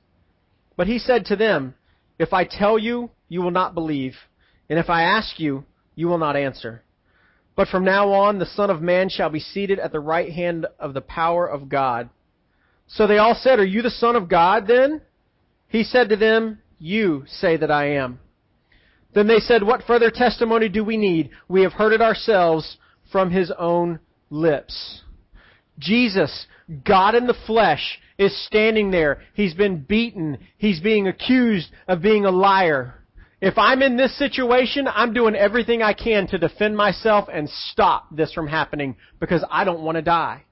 But 0.78 0.88
he 0.88 1.00
said 1.00 1.26
to 1.26 1.36
them, 1.36 1.74
if 2.22 2.34
I 2.34 2.44
tell 2.44 2.78
you, 2.78 3.10
you 3.30 3.42
will 3.42 3.52
not 3.52 3.74
believe, 3.74 4.16
and 4.70 4.80
if 4.80 4.90
I 4.90 5.04
ask 5.04 5.40
you, 5.40 5.66
you 5.96 6.08
will 6.08 6.18
not 6.18 6.36
answer. 6.36 6.84
But 7.56 7.68
from 7.68 7.84
now 7.84 8.12
on, 8.12 8.40
the 8.40 8.46
Son 8.46 8.70
of 8.70 8.82
Man 8.82 9.10
shall 9.10 9.30
be 9.30 9.40
seated 9.40 9.80
at 9.80 9.92
the 9.92 10.00
right 10.00 10.32
hand 10.32 10.66
of 10.80 10.94
the 10.94 11.02
power 11.02 11.46
of 11.46 11.70
God. 11.70 12.10
So 12.88 13.08
they 13.08 13.18
all 13.18 13.36
said, 13.36 13.60
Are 13.60 13.66
you 13.66 13.82
the 13.82 13.90
Son 13.90 14.16
of 14.16 14.30
God 14.30 14.68
then? 14.68 15.02
He 15.68 15.84
said 15.84 16.10
to 16.10 16.16
them, 16.16 16.60
You 16.80 17.26
say 17.28 17.58
that 17.58 17.72
I 17.72 17.96
am. 17.96 18.20
Then 19.14 19.28
they 19.28 19.40
said, 19.40 19.64
What 19.64 19.84
further 19.84 20.12
testimony 20.12 20.70
do 20.70 20.84
we 20.84 20.98
need? 20.98 21.30
We 21.48 21.64
have 21.64 21.74
heard 21.74 21.94
it 21.94 22.02
ourselves 22.02 22.78
from 23.12 23.32
his 23.32 23.52
own 23.58 24.00
lips. 24.30 25.02
Jesus, 25.78 26.46
God 26.86 27.16
in 27.16 27.28
the 27.28 27.38
flesh, 27.46 28.00
is 28.22 28.46
standing 28.46 28.92
there. 28.92 29.20
He's 29.34 29.56
been 29.56 29.82
beaten. 29.82 30.38
He's 30.58 30.80
being 30.80 31.08
accused 31.08 31.70
of 31.88 32.04
being 32.04 32.26
a 32.26 32.32
liar. 32.32 32.94
If 33.42 33.58
I'm 33.58 33.82
in 33.82 33.98
this 33.98 34.16
situation, 34.20 34.88
I'm 34.88 35.14
doing 35.14 35.34
everything 35.34 35.82
I 35.82 35.94
can 35.94 36.28
to 36.28 36.38
defend 36.38 36.78
myself 36.78 37.28
and 37.34 37.50
stop 37.50 38.16
this 38.16 38.32
from 38.32 38.48
happening 38.48 38.96
because 39.20 39.44
I 39.50 39.64
don't 39.64 39.82
want 39.82 39.96
to 39.96 40.04
die. 40.04 40.44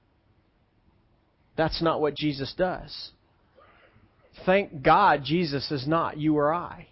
That's 1.56 1.80
not 1.80 2.00
what 2.00 2.16
Jesus 2.16 2.52
does. 2.58 3.12
Thank 4.44 4.82
God 4.82 5.22
Jesus 5.24 5.70
is 5.70 5.86
not 5.86 6.16
you 6.16 6.36
or 6.36 6.52
I. 6.52 6.88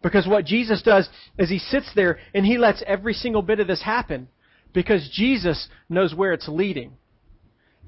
Because 0.00 0.28
what 0.28 0.44
Jesus 0.44 0.80
does 0.82 1.08
is 1.36 1.48
he 1.48 1.58
sits 1.58 1.90
there 1.96 2.20
and 2.32 2.46
he 2.46 2.56
lets 2.56 2.84
every 2.86 3.14
single 3.14 3.42
bit 3.42 3.58
of 3.58 3.66
this 3.66 3.82
happen 3.82 4.28
because 4.72 5.10
Jesus 5.12 5.66
knows 5.88 6.14
where 6.14 6.32
it's 6.32 6.46
leading. 6.46 6.92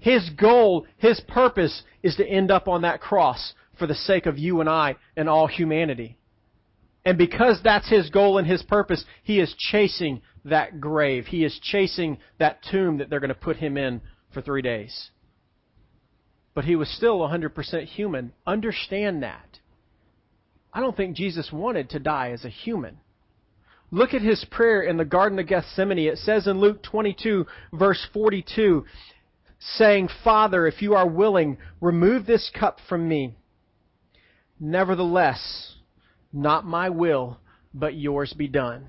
His 0.00 0.28
goal, 0.30 0.87
his 0.97 1.21
purpose 1.28 1.83
is 2.02 2.16
to 2.16 2.26
end 2.26 2.50
up 2.50 2.69
on 2.69 2.83
that 2.83 3.00
cross 3.00 3.54
for 3.78 3.87
the 3.87 3.95
sake 3.95 4.26
of 4.26 4.38
you 4.38 4.61
and 4.61 4.69
I 4.69 4.97
and 5.16 5.28
all 5.28 5.47
humanity. 5.47 6.19
And 7.04 7.16
because 7.16 7.61
that's 7.62 7.88
his 7.88 8.11
goal 8.11 8.38
and 8.38 8.47
his 8.47 8.62
purpose, 8.62 9.04
he 9.23 9.40
is 9.40 9.54
chasing 9.57 10.23
that 10.45 10.80
grave. 10.80 11.26
He 11.26 11.45
is 11.45 11.59
chasing 11.62 12.19
that 12.38 12.62
tomb 12.71 12.99
that 12.99 13.09
they're 13.09 13.21
going 13.21 13.28
to 13.28 13.35
put 13.35 13.57
him 13.57 13.76
in 13.76 14.00
for 14.33 14.42
three 14.42 14.62
days. 14.62 15.11
But 16.54 16.64
he 16.64 16.76
was 16.76 16.88
still 16.95 17.21
100% 17.21 17.85
human. 17.85 18.33
Understand 18.47 19.23
that. 19.23 19.59
I 20.73 20.80
don't 20.80 20.97
think 20.97 21.16
Jesus 21.16 21.50
wanted 21.52 21.90
to 21.90 21.99
die 21.99 22.30
as 22.33 22.45
a 22.45 22.50
human. 22.50 22.99
Look 23.90 24.14
at 24.14 24.23
his 24.23 24.45
prayer 24.50 24.83
in 24.83 24.99
the 24.99 25.04
Garden 25.04 25.38
of 25.38 25.47
Gethsemane. 25.47 25.99
It 25.99 26.19
says 26.19 26.47
in 26.47 26.61
Luke 26.61 26.83
22, 26.83 27.47
verse 27.73 28.07
42, 28.12 28.85
saying, 29.60 30.08
Father, 30.24 30.66
if 30.66 30.82
you 30.82 30.94
are 30.94 31.06
willing, 31.06 31.58
remove 31.80 32.26
this 32.26 32.50
cup 32.58 32.78
from 32.88 33.06
me. 33.08 33.36
Nevertheless, 34.58 35.74
not 36.32 36.66
my 36.66 36.88
will, 36.88 37.38
but 37.72 37.94
yours 37.94 38.32
be 38.32 38.48
done. 38.48 38.88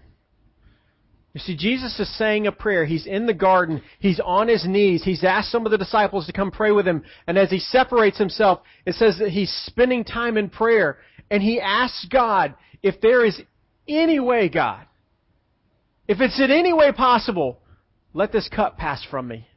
You 1.33 1.39
see, 1.39 1.55
Jesus 1.55 1.97
is 1.97 2.17
saying 2.17 2.47
a 2.47 2.51
prayer. 2.51 2.85
He's 2.85 3.05
in 3.05 3.25
the 3.25 3.33
garden. 3.33 3.81
He's 3.99 4.19
on 4.19 4.49
his 4.49 4.65
knees. 4.67 5.03
He's 5.03 5.23
asked 5.23 5.51
some 5.51 5.65
of 5.65 5.71
the 5.71 5.77
disciples 5.77 6.25
to 6.25 6.33
come 6.33 6.51
pray 6.51 6.71
with 6.71 6.85
him. 6.85 7.03
And 7.25 7.37
as 7.37 7.49
he 7.49 7.59
separates 7.59 8.17
himself, 8.17 8.59
it 8.85 8.95
says 8.95 9.17
that 9.19 9.29
he's 9.29 9.51
spending 9.65 10.03
time 10.03 10.37
in 10.37 10.49
prayer. 10.49 10.97
And 11.29 11.41
he 11.41 11.61
asks 11.61 12.05
God, 12.11 12.55
if 12.83 12.99
there 12.99 13.25
is 13.25 13.41
any 13.87 14.19
way, 14.19 14.49
God, 14.49 14.85
if 16.07 16.19
it's 16.19 16.39
in 16.39 16.51
any 16.51 16.73
way 16.73 16.91
possible, 16.91 17.59
let 18.13 18.33
this 18.33 18.49
cup 18.49 18.77
pass 18.77 19.05
from 19.09 19.29
me. 19.29 19.47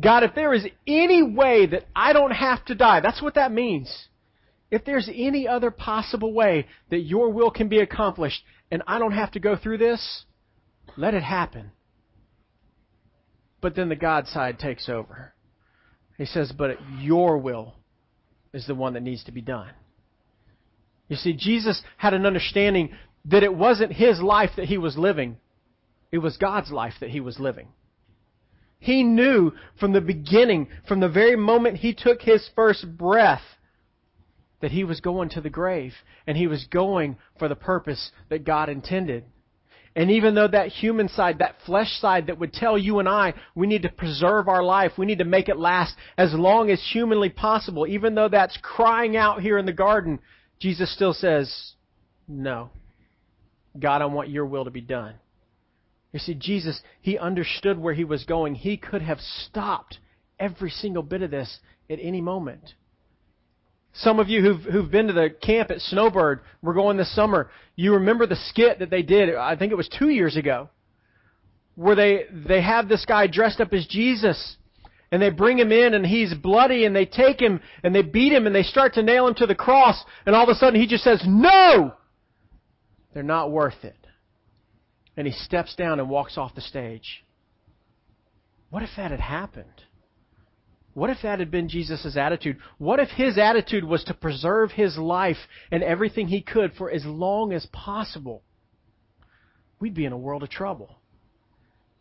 God, 0.00 0.22
if 0.22 0.34
there 0.34 0.54
is 0.54 0.66
any 0.86 1.22
way 1.22 1.66
that 1.66 1.84
I 1.94 2.12
don't 2.12 2.30
have 2.30 2.64
to 2.66 2.74
die, 2.74 3.00
that's 3.00 3.22
what 3.22 3.34
that 3.34 3.52
means. 3.52 4.08
If 4.70 4.84
there's 4.84 5.08
any 5.12 5.46
other 5.46 5.70
possible 5.70 6.32
way 6.32 6.66
that 6.90 7.00
your 7.00 7.30
will 7.30 7.50
can 7.50 7.68
be 7.68 7.80
accomplished 7.80 8.42
and 8.70 8.82
I 8.86 8.98
don't 8.98 9.12
have 9.12 9.32
to 9.32 9.40
go 9.40 9.54
through 9.54 9.78
this, 9.78 10.24
let 10.96 11.12
it 11.12 11.22
happen. 11.22 11.72
But 13.60 13.76
then 13.76 13.90
the 13.90 13.96
God 13.96 14.26
side 14.26 14.58
takes 14.58 14.88
over. 14.88 15.34
He 16.16 16.24
says, 16.24 16.52
But 16.52 16.78
your 16.98 17.36
will 17.38 17.74
is 18.54 18.66
the 18.66 18.74
one 18.74 18.94
that 18.94 19.02
needs 19.02 19.24
to 19.24 19.32
be 19.32 19.42
done. 19.42 19.70
You 21.08 21.16
see, 21.16 21.34
Jesus 21.34 21.82
had 21.98 22.14
an 22.14 22.24
understanding 22.24 22.90
that 23.26 23.42
it 23.42 23.54
wasn't 23.54 23.92
his 23.92 24.20
life 24.20 24.50
that 24.56 24.66
he 24.66 24.78
was 24.78 24.96
living, 24.96 25.36
it 26.10 26.18
was 26.18 26.36
God's 26.38 26.70
life 26.70 26.94
that 27.00 27.10
he 27.10 27.20
was 27.20 27.38
living. 27.38 27.68
He 28.82 29.04
knew 29.04 29.52
from 29.78 29.92
the 29.92 30.00
beginning, 30.00 30.66
from 30.88 30.98
the 30.98 31.08
very 31.08 31.36
moment 31.36 31.76
he 31.76 31.94
took 31.94 32.20
his 32.20 32.50
first 32.56 32.98
breath, 32.98 33.42
that 34.60 34.72
he 34.72 34.82
was 34.82 35.00
going 35.00 35.28
to 35.30 35.40
the 35.40 35.50
grave 35.50 35.94
and 36.26 36.36
he 36.36 36.48
was 36.48 36.66
going 36.66 37.16
for 37.38 37.46
the 37.46 37.54
purpose 37.54 38.10
that 38.28 38.44
God 38.44 38.68
intended. 38.68 39.24
And 39.94 40.10
even 40.10 40.34
though 40.34 40.48
that 40.48 40.66
human 40.66 41.08
side, 41.08 41.38
that 41.38 41.58
flesh 41.64 41.92
side 42.00 42.26
that 42.26 42.40
would 42.40 42.52
tell 42.52 42.76
you 42.76 42.98
and 42.98 43.08
I 43.08 43.34
we 43.54 43.68
need 43.68 43.82
to 43.82 43.88
preserve 43.88 44.48
our 44.48 44.64
life, 44.64 44.92
we 44.98 45.06
need 45.06 45.18
to 45.18 45.24
make 45.24 45.48
it 45.48 45.58
last 45.58 45.94
as 46.18 46.34
long 46.34 46.68
as 46.68 46.82
humanly 46.92 47.28
possible, 47.28 47.86
even 47.86 48.16
though 48.16 48.28
that's 48.28 48.58
crying 48.62 49.16
out 49.16 49.42
here 49.42 49.58
in 49.58 49.66
the 49.66 49.72
garden, 49.72 50.18
Jesus 50.58 50.92
still 50.92 51.12
says, 51.12 51.74
No. 52.26 52.70
God, 53.78 54.02
I 54.02 54.06
want 54.06 54.28
your 54.28 54.46
will 54.46 54.64
to 54.64 54.72
be 54.72 54.80
done. 54.80 55.14
You 56.12 56.18
see, 56.18 56.34
Jesus, 56.34 56.80
he 57.00 57.18
understood 57.18 57.78
where 57.78 57.94
he 57.94 58.04
was 58.04 58.24
going. 58.24 58.54
He 58.54 58.76
could 58.76 59.02
have 59.02 59.18
stopped 59.20 59.98
every 60.38 60.70
single 60.70 61.02
bit 61.02 61.22
of 61.22 61.30
this 61.30 61.58
at 61.88 61.98
any 62.00 62.20
moment. 62.20 62.74
Some 63.94 64.18
of 64.18 64.28
you 64.28 64.42
who've, 64.42 64.62
who've 64.72 64.90
been 64.90 65.08
to 65.08 65.12
the 65.12 65.30
camp 65.30 65.70
at 65.70 65.80
Snowbird, 65.80 66.40
we're 66.62 66.74
going 66.74 66.96
this 66.96 67.14
summer, 67.14 67.50
you 67.76 67.94
remember 67.94 68.26
the 68.26 68.36
skit 68.36 68.78
that 68.78 68.90
they 68.90 69.02
did, 69.02 69.34
I 69.34 69.56
think 69.56 69.72
it 69.72 69.76
was 69.76 69.88
two 69.88 70.08
years 70.08 70.36
ago, 70.36 70.70
where 71.74 71.94
they, 71.94 72.24
they 72.30 72.62
have 72.62 72.88
this 72.88 73.04
guy 73.04 73.26
dressed 73.26 73.60
up 73.60 73.72
as 73.72 73.86
Jesus, 73.86 74.56
and 75.10 75.20
they 75.20 75.28
bring 75.28 75.58
him 75.58 75.72
in 75.72 75.92
and 75.92 76.06
he's 76.06 76.32
bloody, 76.32 76.86
and 76.86 76.96
they 76.96 77.04
take 77.04 77.40
him 77.40 77.60
and 77.82 77.94
they 77.94 78.02
beat 78.02 78.32
him 78.32 78.46
and 78.46 78.54
they 78.54 78.62
start 78.62 78.94
to 78.94 79.02
nail 79.02 79.28
him 79.28 79.34
to 79.34 79.46
the 79.46 79.54
cross, 79.54 80.02
and 80.24 80.34
all 80.34 80.44
of 80.44 80.48
a 80.48 80.54
sudden 80.54 80.80
he 80.80 80.86
just 80.86 81.04
says, 81.04 81.22
No! 81.26 81.94
They're 83.12 83.22
not 83.22 83.50
worth 83.50 83.84
it. 83.84 84.01
And 85.16 85.26
he 85.26 85.32
steps 85.32 85.74
down 85.76 86.00
and 86.00 86.08
walks 86.08 86.38
off 86.38 86.54
the 86.54 86.60
stage. 86.60 87.24
What 88.70 88.82
if 88.82 88.90
that 88.96 89.10
had 89.10 89.20
happened? 89.20 89.82
What 90.94 91.10
if 91.10 91.18
that 91.22 91.38
had 91.38 91.50
been 91.50 91.68
Jesus' 91.68 92.16
attitude? 92.16 92.58
What 92.78 93.00
if 93.00 93.08
his 93.10 93.38
attitude 93.38 93.84
was 93.84 94.04
to 94.04 94.14
preserve 94.14 94.72
his 94.72 94.96
life 94.98 95.36
and 95.70 95.82
everything 95.82 96.28
he 96.28 96.42
could 96.42 96.72
for 96.74 96.90
as 96.90 97.04
long 97.04 97.52
as 97.52 97.66
possible? 97.66 98.42
We'd 99.80 99.94
be 99.94 100.04
in 100.04 100.12
a 100.12 100.18
world 100.18 100.42
of 100.42 100.50
trouble. 100.50 100.96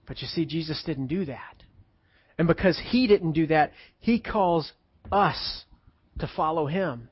But 0.08 0.22
you 0.22 0.28
see, 0.28 0.46
Jesus 0.46 0.84
didn't 0.86 1.08
do 1.08 1.26
that. 1.26 1.64
And 2.38 2.48
because 2.48 2.80
he 2.90 3.08
didn't 3.08 3.34
do 3.34 3.48
that, 3.48 3.72
he 4.00 4.20
calls 4.20 4.72
us 5.12 5.64
to 6.20 6.30
follow 6.36 6.68
him. 6.68 7.10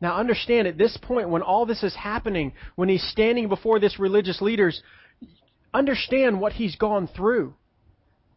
Now 0.00 0.16
understand 0.16 0.68
at 0.68 0.76
this 0.78 0.96
point, 1.00 1.30
when 1.30 1.42
all 1.42 1.66
this 1.66 1.82
is 1.82 1.94
happening, 1.94 2.52
when 2.74 2.88
he's 2.88 3.06
standing 3.10 3.48
before 3.48 3.80
this 3.80 3.98
religious 3.98 4.40
leaders, 4.40 4.82
understand 5.72 6.40
what 6.40 6.52
he's 6.52 6.76
gone 6.76 7.08
through. 7.08 7.54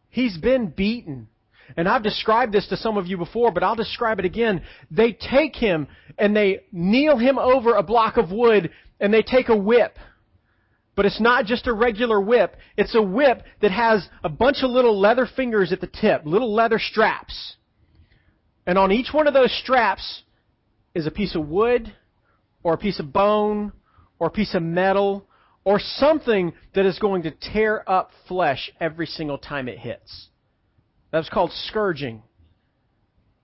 He's 0.08 0.36
been 0.38 0.68
beaten. 0.68 1.28
And 1.76 1.88
I've 1.88 2.02
described 2.02 2.52
this 2.52 2.66
to 2.68 2.76
some 2.76 2.96
of 2.96 3.06
you 3.06 3.16
before, 3.16 3.52
but 3.52 3.62
I'll 3.62 3.76
describe 3.76 4.18
it 4.18 4.24
again. 4.24 4.62
They 4.90 5.12
take 5.12 5.54
him 5.54 5.86
and 6.18 6.34
they 6.34 6.64
kneel 6.72 7.16
him 7.16 7.38
over 7.38 7.74
a 7.74 7.82
block 7.82 8.16
of 8.16 8.32
wood 8.32 8.70
and 8.98 9.14
they 9.14 9.22
take 9.22 9.48
a 9.48 9.56
whip. 9.56 9.96
But 10.96 11.06
it's 11.06 11.20
not 11.20 11.44
just 11.46 11.66
a 11.66 11.72
regular 11.72 12.20
whip. 12.20 12.56
It's 12.76 12.94
a 12.94 13.02
whip 13.02 13.44
that 13.62 13.70
has 13.70 14.06
a 14.24 14.28
bunch 14.28 14.58
of 14.62 14.70
little 14.70 14.98
leather 14.98 15.28
fingers 15.36 15.72
at 15.72 15.80
the 15.80 15.86
tip, 15.86 16.22
little 16.24 16.52
leather 16.52 16.80
straps. 16.80 17.56
And 18.66 18.76
on 18.76 18.90
each 18.90 19.12
one 19.12 19.26
of 19.28 19.34
those 19.34 19.56
straps 19.62 20.22
is 20.94 21.06
a 21.06 21.10
piece 21.10 21.34
of 21.34 21.48
wood 21.48 21.92
or 22.62 22.74
a 22.74 22.78
piece 22.78 23.00
of 23.00 23.12
bone 23.12 23.72
or 24.18 24.28
a 24.28 24.30
piece 24.30 24.54
of 24.54 24.62
metal 24.62 25.26
or 25.64 25.78
something 25.78 26.52
that 26.74 26.86
is 26.86 26.98
going 26.98 27.22
to 27.22 27.30
tear 27.30 27.82
up 27.88 28.10
flesh 28.28 28.70
every 28.80 29.06
single 29.06 29.38
time 29.38 29.68
it 29.68 29.78
hits. 29.78 30.28
That 31.12 31.18
was 31.18 31.28
called 31.28 31.52
scourging. 31.52 32.22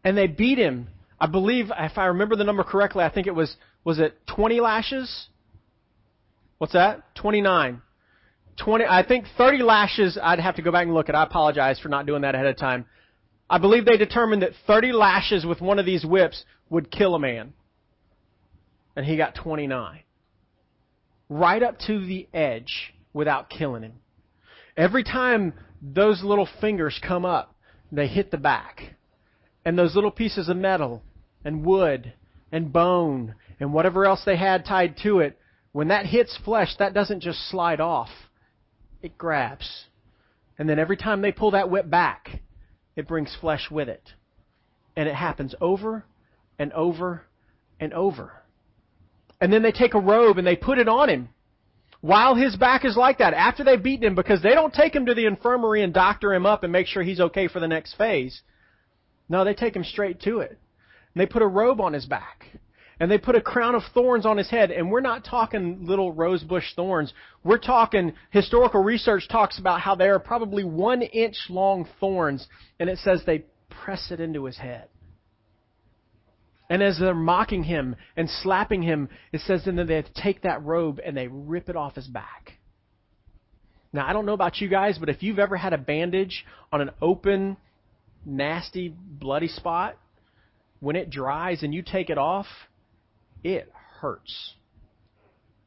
And 0.04 0.16
they 0.16 0.26
beat 0.26 0.58
him. 0.58 0.88
I 1.20 1.26
believe, 1.26 1.70
if 1.76 1.98
I 1.98 2.06
remember 2.06 2.36
the 2.36 2.44
number 2.44 2.62
correctly, 2.62 3.04
I 3.04 3.10
think 3.10 3.26
it 3.26 3.34
was, 3.34 3.54
was 3.84 3.98
it 3.98 4.14
20 4.34 4.60
lashes? 4.60 5.28
What's 6.58 6.74
that? 6.74 7.02
29. 7.16 7.82
20, 8.58 8.84
I 8.88 9.06
think 9.06 9.26
30 9.36 9.62
lashes, 9.62 10.18
I'd 10.20 10.40
have 10.40 10.56
to 10.56 10.62
go 10.62 10.72
back 10.72 10.86
and 10.86 10.94
look 10.94 11.08
at. 11.08 11.14
I 11.14 11.24
apologize 11.24 11.78
for 11.78 11.88
not 11.88 12.06
doing 12.06 12.22
that 12.22 12.34
ahead 12.34 12.46
of 12.46 12.56
time. 12.56 12.86
I 13.48 13.58
believe 13.58 13.84
they 13.84 13.96
determined 13.96 14.42
that 14.42 14.52
30 14.66 14.92
lashes 14.92 15.44
with 15.44 15.60
one 15.60 15.78
of 15.78 15.86
these 15.86 16.04
whips 16.04 16.44
would 16.70 16.90
kill 16.90 17.14
a 17.14 17.18
man. 17.18 17.52
And 18.94 19.04
he 19.04 19.16
got 19.16 19.34
29. 19.34 20.00
Right 21.28 21.62
up 21.62 21.78
to 21.86 22.04
the 22.04 22.28
edge 22.32 22.94
without 23.12 23.50
killing 23.50 23.82
him. 23.82 23.94
Every 24.76 25.04
time 25.04 25.54
those 25.82 26.22
little 26.22 26.48
fingers 26.60 27.00
come 27.06 27.24
up, 27.24 27.54
they 27.90 28.06
hit 28.06 28.30
the 28.30 28.38
back. 28.38 28.94
And 29.64 29.78
those 29.78 29.94
little 29.94 30.10
pieces 30.10 30.48
of 30.48 30.56
metal 30.56 31.02
and 31.44 31.64
wood 31.64 32.12
and 32.52 32.72
bone 32.72 33.34
and 33.58 33.72
whatever 33.72 34.04
else 34.04 34.22
they 34.24 34.36
had 34.36 34.64
tied 34.64 34.96
to 35.02 35.20
it, 35.20 35.38
when 35.72 35.88
that 35.88 36.06
hits 36.06 36.38
flesh, 36.44 36.74
that 36.78 36.94
doesn't 36.94 37.20
just 37.20 37.50
slide 37.50 37.80
off. 37.80 38.10
It 39.02 39.18
grabs. 39.18 39.86
And 40.58 40.68
then 40.68 40.78
every 40.78 40.96
time 40.96 41.20
they 41.20 41.32
pull 41.32 41.50
that 41.50 41.70
whip 41.70 41.90
back, 41.90 42.40
it 42.94 43.06
brings 43.06 43.36
flesh 43.40 43.70
with 43.70 43.88
it. 43.88 44.12
And 44.96 45.08
it 45.08 45.14
happens 45.14 45.54
over 45.60 46.04
and 46.58 46.72
over 46.72 47.22
and 47.80 47.92
over. 47.92 48.32
And 49.40 49.52
then 49.52 49.62
they 49.62 49.72
take 49.72 49.94
a 49.94 50.00
robe 50.00 50.38
and 50.38 50.46
they 50.46 50.56
put 50.56 50.78
it 50.78 50.88
on 50.88 51.08
him 51.08 51.28
while 52.06 52.36
his 52.36 52.54
back 52.54 52.84
is 52.84 52.96
like 52.96 53.18
that, 53.18 53.34
after 53.34 53.64
they've 53.64 53.82
beaten 53.82 54.06
him, 54.06 54.14
because 54.14 54.40
they 54.40 54.54
don't 54.54 54.72
take 54.72 54.94
him 54.94 55.06
to 55.06 55.14
the 55.14 55.26
infirmary 55.26 55.82
and 55.82 55.92
doctor 55.92 56.32
him 56.32 56.46
up 56.46 56.62
and 56.62 56.72
make 56.72 56.86
sure 56.86 57.02
he's 57.02 57.20
okay 57.20 57.48
for 57.48 57.58
the 57.58 57.66
next 57.66 57.94
phase. 57.94 58.42
No, 59.28 59.44
they 59.44 59.54
take 59.54 59.74
him 59.74 59.82
straight 59.82 60.20
to 60.20 60.38
it. 60.38 60.50
And 60.50 61.20
they 61.20 61.26
put 61.26 61.42
a 61.42 61.46
robe 61.46 61.80
on 61.80 61.92
his 61.92 62.06
back. 62.06 62.44
And 63.00 63.10
they 63.10 63.18
put 63.18 63.34
a 63.34 63.40
crown 63.40 63.74
of 63.74 63.82
thorns 63.92 64.24
on 64.24 64.38
his 64.38 64.48
head. 64.48 64.70
And 64.70 64.90
we're 64.90 65.00
not 65.00 65.24
talking 65.24 65.84
little 65.84 66.12
rosebush 66.12 66.74
thorns. 66.76 67.12
We're 67.42 67.58
talking, 67.58 68.12
historical 68.30 68.82
research 68.84 69.28
talks 69.28 69.58
about 69.58 69.80
how 69.80 69.96
they 69.96 70.08
are 70.08 70.20
probably 70.20 70.62
one 70.62 71.02
inch 71.02 71.36
long 71.48 71.88
thorns. 71.98 72.46
And 72.78 72.88
it 72.88 72.98
says 72.98 73.22
they 73.26 73.46
press 73.68 74.12
it 74.12 74.20
into 74.20 74.44
his 74.44 74.56
head. 74.56 74.88
And 76.68 76.82
as 76.82 76.98
they're 76.98 77.14
mocking 77.14 77.64
him 77.64 77.96
and 78.16 78.28
slapping 78.28 78.82
him, 78.82 79.08
it 79.32 79.40
says 79.42 79.64
then 79.64 79.76
that 79.76 79.86
they 79.86 80.04
take 80.20 80.42
that 80.42 80.64
robe 80.64 81.00
and 81.04 81.16
they 81.16 81.28
rip 81.28 81.68
it 81.68 81.76
off 81.76 81.94
his 81.94 82.06
back. 82.06 82.58
Now, 83.92 84.06
I 84.06 84.12
don't 84.12 84.26
know 84.26 84.32
about 84.32 84.60
you 84.60 84.68
guys, 84.68 84.98
but 84.98 85.08
if 85.08 85.22
you've 85.22 85.38
ever 85.38 85.56
had 85.56 85.72
a 85.72 85.78
bandage 85.78 86.44
on 86.72 86.80
an 86.80 86.90
open, 87.00 87.56
nasty, 88.24 88.88
bloody 88.88 89.48
spot, 89.48 89.96
when 90.80 90.96
it 90.96 91.08
dries 91.08 91.62
and 91.62 91.72
you 91.72 91.82
take 91.82 92.10
it 92.10 92.18
off, 92.18 92.46
it 93.44 93.72
hurts. 94.00 94.54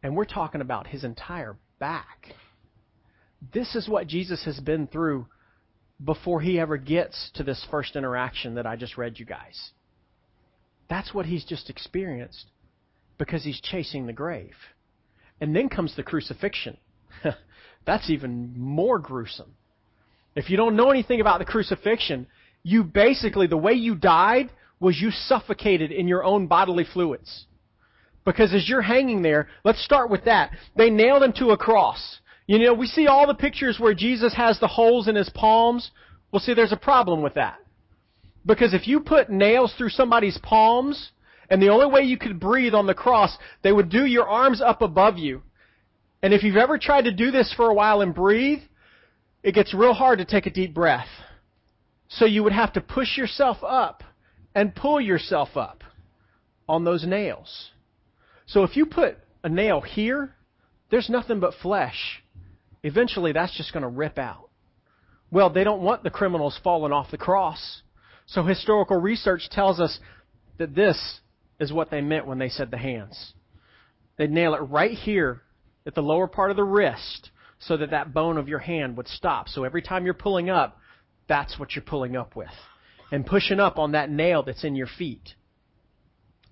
And 0.03 0.15
we're 0.15 0.25
talking 0.25 0.61
about 0.61 0.87
his 0.87 1.03
entire 1.03 1.55
back. 1.79 2.35
This 3.53 3.73
is 3.75 3.87
what 3.87 4.07
Jesus 4.07 4.43
has 4.45 4.59
been 4.59 4.87
through 4.87 5.27
before 6.03 6.41
he 6.41 6.59
ever 6.59 6.77
gets 6.77 7.31
to 7.35 7.43
this 7.43 7.65
first 7.71 7.95
interaction 7.95 8.55
that 8.55 8.65
I 8.65 8.75
just 8.75 8.97
read 8.97 9.17
you 9.17 9.25
guys. 9.25 9.71
That's 10.89 11.13
what 11.13 11.25
he's 11.25 11.45
just 11.45 11.69
experienced 11.69 12.45
because 13.17 13.43
he's 13.43 13.61
chasing 13.61 14.07
the 14.07 14.13
grave. 14.13 14.55
And 15.39 15.55
then 15.55 15.69
comes 15.69 15.95
the 15.95 16.03
crucifixion. 16.03 16.77
That's 17.85 18.09
even 18.09 18.53
more 18.57 18.99
gruesome. 18.99 19.53
If 20.35 20.49
you 20.49 20.57
don't 20.57 20.75
know 20.75 20.89
anything 20.89 21.21
about 21.21 21.39
the 21.39 21.45
crucifixion, 21.45 22.27
you 22.63 22.83
basically, 22.83 23.47
the 23.47 23.57
way 23.57 23.73
you 23.73 23.95
died 23.95 24.49
was 24.79 24.99
you 24.99 25.11
suffocated 25.11 25.91
in 25.91 26.07
your 26.07 26.23
own 26.23 26.47
bodily 26.47 26.85
fluids. 26.91 27.45
Because 28.25 28.53
as 28.53 28.67
you're 28.67 28.81
hanging 28.81 29.21
there, 29.21 29.47
let's 29.63 29.83
start 29.83 30.09
with 30.09 30.25
that. 30.25 30.51
They 30.75 30.89
nailed 30.89 31.23
him 31.23 31.33
to 31.33 31.49
a 31.49 31.57
cross. 31.57 32.19
You 32.47 32.59
know, 32.59 32.73
we 32.73 32.87
see 32.87 33.07
all 33.07 33.27
the 33.27 33.33
pictures 33.33 33.79
where 33.79 33.93
Jesus 33.93 34.33
has 34.35 34.59
the 34.59 34.67
holes 34.67 35.07
in 35.07 35.15
his 35.15 35.29
palms. 35.29 35.91
Well, 36.31 36.39
see, 36.39 36.53
there's 36.53 36.71
a 36.71 36.77
problem 36.77 37.21
with 37.21 37.35
that. 37.35 37.59
Because 38.45 38.73
if 38.73 38.87
you 38.87 39.01
put 39.01 39.29
nails 39.29 39.73
through 39.77 39.89
somebody's 39.89 40.37
palms, 40.41 41.11
and 41.49 41.61
the 41.61 41.69
only 41.69 41.87
way 41.87 42.01
you 42.01 42.17
could 42.17 42.39
breathe 42.39 42.73
on 42.73 42.87
the 42.87 42.93
cross, 42.93 43.37
they 43.63 43.71
would 43.71 43.89
do 43.89 44.05
your 44.05 44.27
arms 44.27 44.61
up 44.61 44.81
above 44.81 45.17
you. 45.17 45.41
And 46.21 46.33
if 46.33 46.43
you've 46.43 46.57
ever 46.57 46.77
tried 46.77 47.05
to 47.05 47.11
do 47.11 47.31
this 47.31 47.53
for 47.55 47.69
a 47.69 47.73
while 47.73 48.01
and 48.01 48.13
breathe, 48.13 48.61
it 49.41 49.55
gets 49.55 49.73
real 49.73 49.93
hard 49.93 50.19
to 50.19 50.25
take 50.25 50.45
a 50.45 50.51
deep 50.51 50.73
breath. 50.73 51.07
So 52.09 52.25
you 52.25 52.43
would 52.43 52.53
have 52.53 52.73
to 52.73 52.81
push 52.81 53.17
yourself 53.17 53.57
up 53.63 54.03
and 54.53 54.75
pull 54.75 54.99
yourself 54.99 55.55
up 55.55 55.83
on 56.67 56.83
those 56.83 57.05
nails. 57.05 57.71
So 58.47 58.63
if 58.63 58.75
you 58.75 58.85
put 58.85 59.17
a 59.43 59.49
nail 59.49 59.81
here, 59.81 60.35
there's 60.91 61.09
nothing 61.09 61.39
but 61.39 61.53
flesh. 61.61 62.23
Eventually, 62.83 63.31
that's 63.31 63.55
just 63.55 63.73
going 63.73 63.83
to 63.83 63.89
rip 63.89 64.17
out. 64.17 64.49
Well, 65.31 65.49
they 65.49 65.63
don't 65.63 65.81
want 65.81 66.03
the 66.03 66.09
criminals 66.09 66.59
falling 66.63 66.91
off 66.91 67.11
the 67.11 67.17
cross. 67.17 67.81
So 68.29 68.43
historical 68.43 68.97
research 68.97 69.49
tells 69.49 69.79
us 69.79 69.99
that 70.59 70.75
this 70.75 71.19
is 71.59 71.73
what 71.73 71.89
they 71.89 72.01
meant 72.01 72.27
when 72.27 72.37
they 72.37 72.49
said 72.49 72.69
the 72.69 72.77
hands. 72.77 73.33
They'd 74.17 74.29
nail 74.29 74.53
it 74.53 74.59
right 74.59 74.91
here 74.91 75.41
at 75.87 75.95
the 75.95 76.01
lower 76.01 76.27
part 76.27 76.51
of 76.51 76.57
the 76.57 76.63
wrist 76.63 77.31
so 77.59 77.75
that 77.77 77.89
that 77.89 78.13
bone 78.13 78.37
of 78.37 78.47
your 78.47 78.59
hand 78.59 78.97
would 78.97 79.07
stop. 79.07 79.49
So 79.49 79.63
every 79.63 79.81
time 79.81 80.05
you're 80.05 80.13
pulling 80.13 80.49
up, 80.49 80.77
that's 81.27 81.57
what 81.57 81.75
you're 81.75 81.83
pulling 81.83 82.15
up 82.15 82.35
with. 82.35 82.49
And 83.11 83.25
pushing 83.25 83.59
up 83.59 83.79
on 83.79 83.93
that 83.93 84.11
nail 84.11 84.43
that's 84.43 84.63
in 84.63 84.75
your 84.75 84.87
feet. 84.97 85.33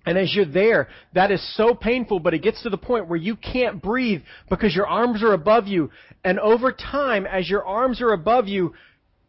And 0.04 0.18
as 0.18 0.34
you're 0.34 0.46
there, 0.46 0.88
that 1.14 1.30
is 1.30 1.56
so 1.56 1.74
painful, 1.74 2.18
but 2.18 2.34
it 2.34 2.42
gets 2.42 2.62
to 2.64 2.70
the 2.70 2.78
point 2.78 3.08
where 3.08 3.18
you 3.18 3.36
can't 3.36 3.80
breathe 3.80 4.22
because 4.50 4.74
your 4.74 4.86
arms 4.86 5.22
are 5.22 5.32
above 5.32 5.68
you. 5.68 5.90
And 6.24 6.40
over 6.40 6.72
time, 6.72 7.24
as 7.24 7.48
your 7.48 7.64
arms 7.64 8.02
are 8.02 8.12
above 8.12 8.48
you, 8.48 8.74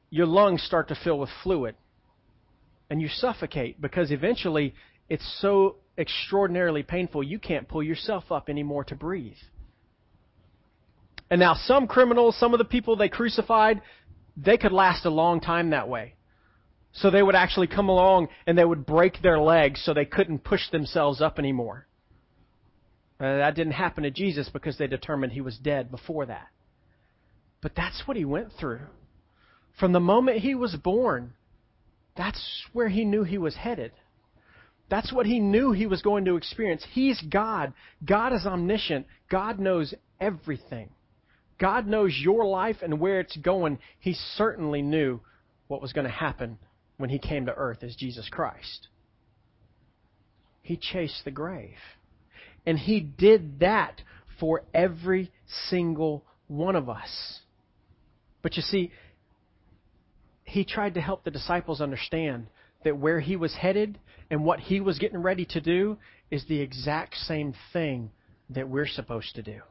your 0.09 0.25
lungs 0.25 0.63
start 0.63 0.87
to 0.87 0.97
fill 1.03 1.19
with 1.19 1.29
fluid. 1.43 1.75
And 2.89 3.01
you 3.01 3.07
suffocate 3.07 3.79
because 3.79 4.11
eventually 4.11 4.73
it's 5.09 5.39
so 5.41 5.77
extraordinarily 5.97 6.83
painful 6.83 7.21
you 7.21 7.39
can't 7.39 7.67
pull 7.67 7.83
yourself 7.83 8.31
up 8.31 8.49
anymore 8.49 8.83
to 8.85 8.95
breathe. 8.95 9.37
And 11.29 11.39
now 11.39 11.53
some 11.53 11.87
criminals, 11.87 12.37
some 12.39 12.53
of 12.53 12.57
the 12.57 12.65
people 12.65 12.95
they 12.95 13.09
crucified, 13.09 13.81
they 14.35 14.57
could 14.57 14.71
last 14.71 15.05
a 15.05 15.09
long 15.09 15.41
time 15.41 15.71
that 15.71 15.87
way. 15.87 16.15
So 16.93 17.11
they 17.11 17.21
would 17.21 17.35
actually 17.35 17.67
come 17.67 17.89
along 17.89 18.29
and 18.47 18.57
they 18.57 18.65
would 18.65 18.85
break 18.85 19.21
their 19.21 19.39
legs 19.39 19.83
so 19.83 19.93
they 19.93 20.05
couldn't 20.05 20.43
push 20.43 20.61
themselves 20.71 21.21
up 21.21 21.37
anymore. 21.37 21.87
Uh, 23.19 23.37
that 23.37 23.55
didn't 23.55 23.73
happen 23.73 24.03
to 24.03 24.11
Jesus 24.11 24.49
because 24.49 24.77
they 24.77 24.87
determined 24.87 25.33
he 25.33 25.41
was 25.41 25.57
dead 25.57 25.91
before 25.91 26.25
that. 26.25 26.47
But 27.61 27.75
that's 27.75 28.03
what 28.05 28.17
he 28.17 28.25
went 28.25 28.53
through. 28.59 28.81
From 29.79 29.91
the 29.91 29.99
moment 29.99 30.39
he 30.39 30.55
was 30.55 30.75
born, 30.75 31.33
that's 32.19 32.65
where 32.73 32.89
he 32.89 33.05
knew 33.05 33.23
he 33.23 33.37
was 33.37 33.55
headed. 33.55 33.93
That's 34.89 35.13
what 35.13 35.25
he 35.25 35.39
knew 35.39 35.71
he 35.71 35.85
was 35.85 36.01
going 36.01 36.25
to 36.25 36.35
experience. 36.35 36.85
He's 36.91 37.21
God. 37.21 37.71
God 38.05 38.33
is 38.33 38.45
omniscient. 38.45 39.07
God 39.31 39.57
knows 39.57 39.93
everything. 40.19 40.89
God 41.57 41.87
knows 41.87 42.13
your 42.21 42.45
life 42.45 42.77
and 42.81 42.99
where 42.99 43.21
it's 43.21 43.37
going. 43.37 43.79
He 43.99 44.15
certainly 44.35 44.81
knew 44.81 45.21
what 45.69 45.81
was 45.81 45.93
going 45.93 46.07
to 46.07 46.11
happen 46.11 46.57
when 46.97 47.09
he 47.09 47.19
came 47.19 47.45
to 47.45 47.55
earth 47.55 47.83
as 47.83 47.95
Jesus 47.95 48.27
Christ. 48.29 48.89
He 50.61 50.75
chased 50.75 51.23
the 51.23 51.31
grave. 51.31 51.77
And 52.65 52.77
he 52.77 52.99
did 52.99 53.61
that 53.61 54.01
for 54.41 54.63
every 54.73 55.31
single 55.69 56.25
one 56.47 56.75
of 56.75 56.89
us. 56.89 57.39
But 58.41 58.57
you 58.57 58.61
see, 58.61 58.91
he 60.49 60.65
tried 60.65 60.95
to 60.95 61.01
help 61.01 61.23
the 61.23 61.31
disciples 61.31 61.79
understand 61.79 62.47
that 62.83 62.97
where 62.97 63.19
he 63.19 63.35
was 63.35 63.53
headed 63.53 63.99
and 64.31 64.43
what 64.43 64.59
he 64.59 64.81
was 64.81 64.99
getting 64.99 65.21
ready 65.21 65.45
to 65.45 65.61
do 65.61 65.97
is 66.31 66.45
the 66.45 66.59
exact 66.59 67.15
same 67.15 67.53
thing 67.71 68.11
that 68.49 68.67
we're 68.67 68.87
supposed 68.87 69.35
to 69.35 69.43
do. 69.43 69.61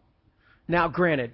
Now, 0.69 0.89
granted, 0.89 1.33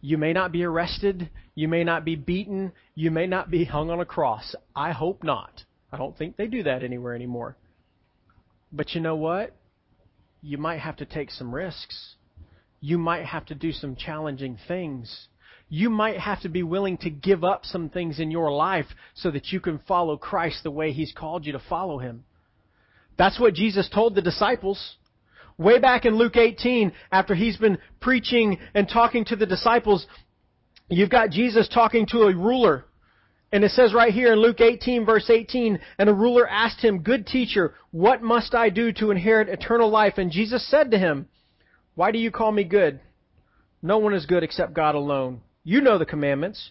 you 0.00 0.18
may 0.18 0.32
not 0.32 0.52
be 0.52 0.64
arrested. 0.64 1.30
You 1.54 1.66
may 1.66 1.82
not 1.82 2.04
be 2.04 2.14
beaten. 2.14 2.72
You 2.94 3.10
may 3.10 3.26
not 3.26 3.50
be 3.50 3.64
hung 3.64 3.90
on 3.90 4.00
a 4.00 4.04
cross. 4.04 4.54
I 4.76 4.92
hope 4.92 5.24
not. 5.24 5.64
I 5.90 5.96
don't 5.96 6.16
think 6.16 6.36
they 6.36 6.46
do 6.46 6.62
that 6.64 6.82
anywhere 6.82 7.14
anymore. 7.14 7.56
But 8.70 8.94
you 8.94 9.00
know 9.00 9.16
what? 9.16 9.56
You 10.42 10.58
might 10.58 10.80
have 10.80 10.96
to 10.96 11.06
take 11.06 11.30
some 11.30 11.54
risks. 11.54 12.16
You 12.80 12.98
might 12.98 13.24
have 13.24 13.46
to 13.46 13.54
do 13.54 13.72
some 13.72 13.96
challenging 13.96 14.58
things. 14.68 15.28
You 15.68 15.90
might 15.90 16.18
have 16.18 16.40
to 16.42 16.48
be 16.48 16.62
willing 16.62 16.98
to 16.98 17.10
give 17.10 17.42
up 17.42 17.64
some 17.64 17.88
things 17.88 18.20
in 18.20 18.30
your 18.30 18.52
life 18.52 18.86
so 19.14 19.30
that 19.30 19.48
you 19.48 19.60
can 19.60 19.78
follow 19.88 20.16
Christ 20.16 20.62
the 20.62 20.70
way 20.70 20.92
He's 20.92 21.12
called 21.12 21.46
you 21.46 21.52
to 21.52 21.62
follow 21.68 21.98
Him. 21.98 22.24
That's 23.16 23.38
what 23.38 23.54
Jesus 23.54 23.88
told 23.88 24.14
the 24.14 24.22
disciples. 24.22 24.96
Way 25.56 25.78
back 25.78 26.04
in 26.04 26.16
Luke 26.16 26.36
18, 26.36 26.92
after 27.12 27.34
he's 27.34 27.56
been 27.56 27.78
preaching 28.00 28.58
and 28.74 28.88
talking 28.88 29.24
to 29.26 29.36
the 29.36 29.46
disciples, 29.46 30.06
you've 30.88 31.10
got 31.10 31.30
Jesus 31.30 31.68
talking 31.68 32.06
to 32.10 32.22
a 32.22 32.34
ruler. 32.34 32.86
And 33.52 33.62
it 33.62 33.70
says 33.70 33.94
right 33.94 34.12
here 34.12 34.32
in 34.32 34.40
Luke 34.40 34.60
18 34.60 35.06
verse 35.06 35.30
18, 35.30 35.78
and 35.98 36.08
a 36.08 36.14
ruler 36.14 36.48
asked 36.48 36.80
him, 36.80 37.02
Good 37.02 37.26
teacher, 37.26 37.74
what 37.92 38.20
must 38.20 38.52
I 38.52 38.68
do 38.68 38.92
to 38.94 39.12
inherit 39.12 39.48
eternal 39.48 39.90
life? 39.90 40.14
And 40.16 40.32
Jesus 40.32 40.68
said 40.68 40.90
to 40.90 40.98
him, 40.98 41.28
Why 41.94 42.10
do 42.10 42.18
you 42.18 42.32
call 42.32 42.50
me 42.50 42.64
good? 42.64 42.98
No 43.80 43.98
one 43.98 44.12
is 44.12 44.26
good 44.26 44.42
except 44.42 44.74
God 44.74 44.96
alone. 44.96 45.40
You 45.64 45.80
know 45.80 45.98
the 45.98 46.06
commandments. 46.06 46.70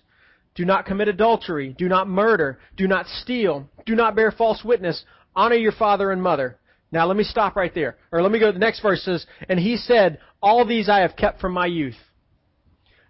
Do 0.55 0.65
not 0.65 0.85
commit 0.85 1.07
adultery. 1.07 1.75
Do 1.77 1.89
not 1.89 2.07
murder. 2.07 2.59
Do 2.77 2.87
not 2.87 3.07
steal. 3.07 3.67
Do 3.85 3.95
not 3.95 4.15
bear 4.15 4.31
false 4.31 4.63
witness. 4.63 5.03
Honor 5.35 5.55
your 5.55 5.71
father 5.71 6.11
and 6.11 6.21
mother. 6.21 6.59
Now 6.91 7.07
let 7.07 7.17
me 7.17 7.23
stop 7.23 7.55
right 7.55 7.73
there. 7.73 7.97
Or 8.11 8.21
let 8.21 8.31
me 8.31 8.39
go 8.39 8.47
to 8.47 8.53
the 8.53 8.59
next 8.59 8.81
verse 8.81 9.03
says, 9.03 9.25
And 9.49 9.59
he 9.59 9.77
said, 9.77 10.19
All 10.41 10.65
these 10.65 10.89
I 10.89 10.99
have 10.99 11.15
kept 11.15 11.41
from 11.41 11.51
my 11.51 11.65
youth. 11.65 11.97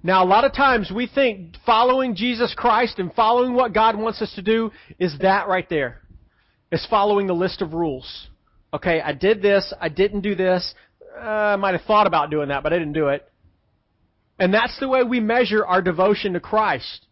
Now 0.01 0.23
a 0.23 0.25
lot 0.25 0.45
of 0.45 0.53
times 0.53 0.91
we 0.93 1.07
think 1.07 1.55
following 1.65 2.15
Jesus 2.15 2.53
Christ 2.57 2.99
and 2.99 3.13
following 3.13 3.53
what 3.53 3.73
God 3.73 3.97
wants 3.97 4.21
us 4.21 4.33
to 4.35 4.41
do 4.41 4.71
is 4.99 5.17
that 5.19 5.47
right 5.47 5.67
there. 5.69 6.01
It's 6.71 6.87
following 6.87 7.27
the 7.27 7.33
list 7.33 7.61
of 7.61 7.73
rules. 7.73 8.27
Okay, 8.73 9.01
I 9.01 9.13
did 9.13 9.41
this, 9.41 9.71
I 9.79 9.89
didn't 9.89 10.21
do 10.21 10.33
this, 10.33 10.73
uh, 11.15 11.23
I 11.23 11.55
might 11.57 11.73
have 11.73 11.85
thought 11.85 12.07
about 12.07 12.31
doing 12.31 12.49
that, 12.49 12.63
but 12.63 12.73
I 12.73 12.79
didn't 12.79 12.93
do 12.93 13.09
it. 13.09 13.29
And 14.39 14.53
that's 14.53 14.79
the 14.79 14.87
way 14.87 15.03
we 15.03 15.19
measure 15.19 15.65
our 15.65 15.81
devotion 15.81 16.33
to 16.33 16.39
Christ. 16.39 17.05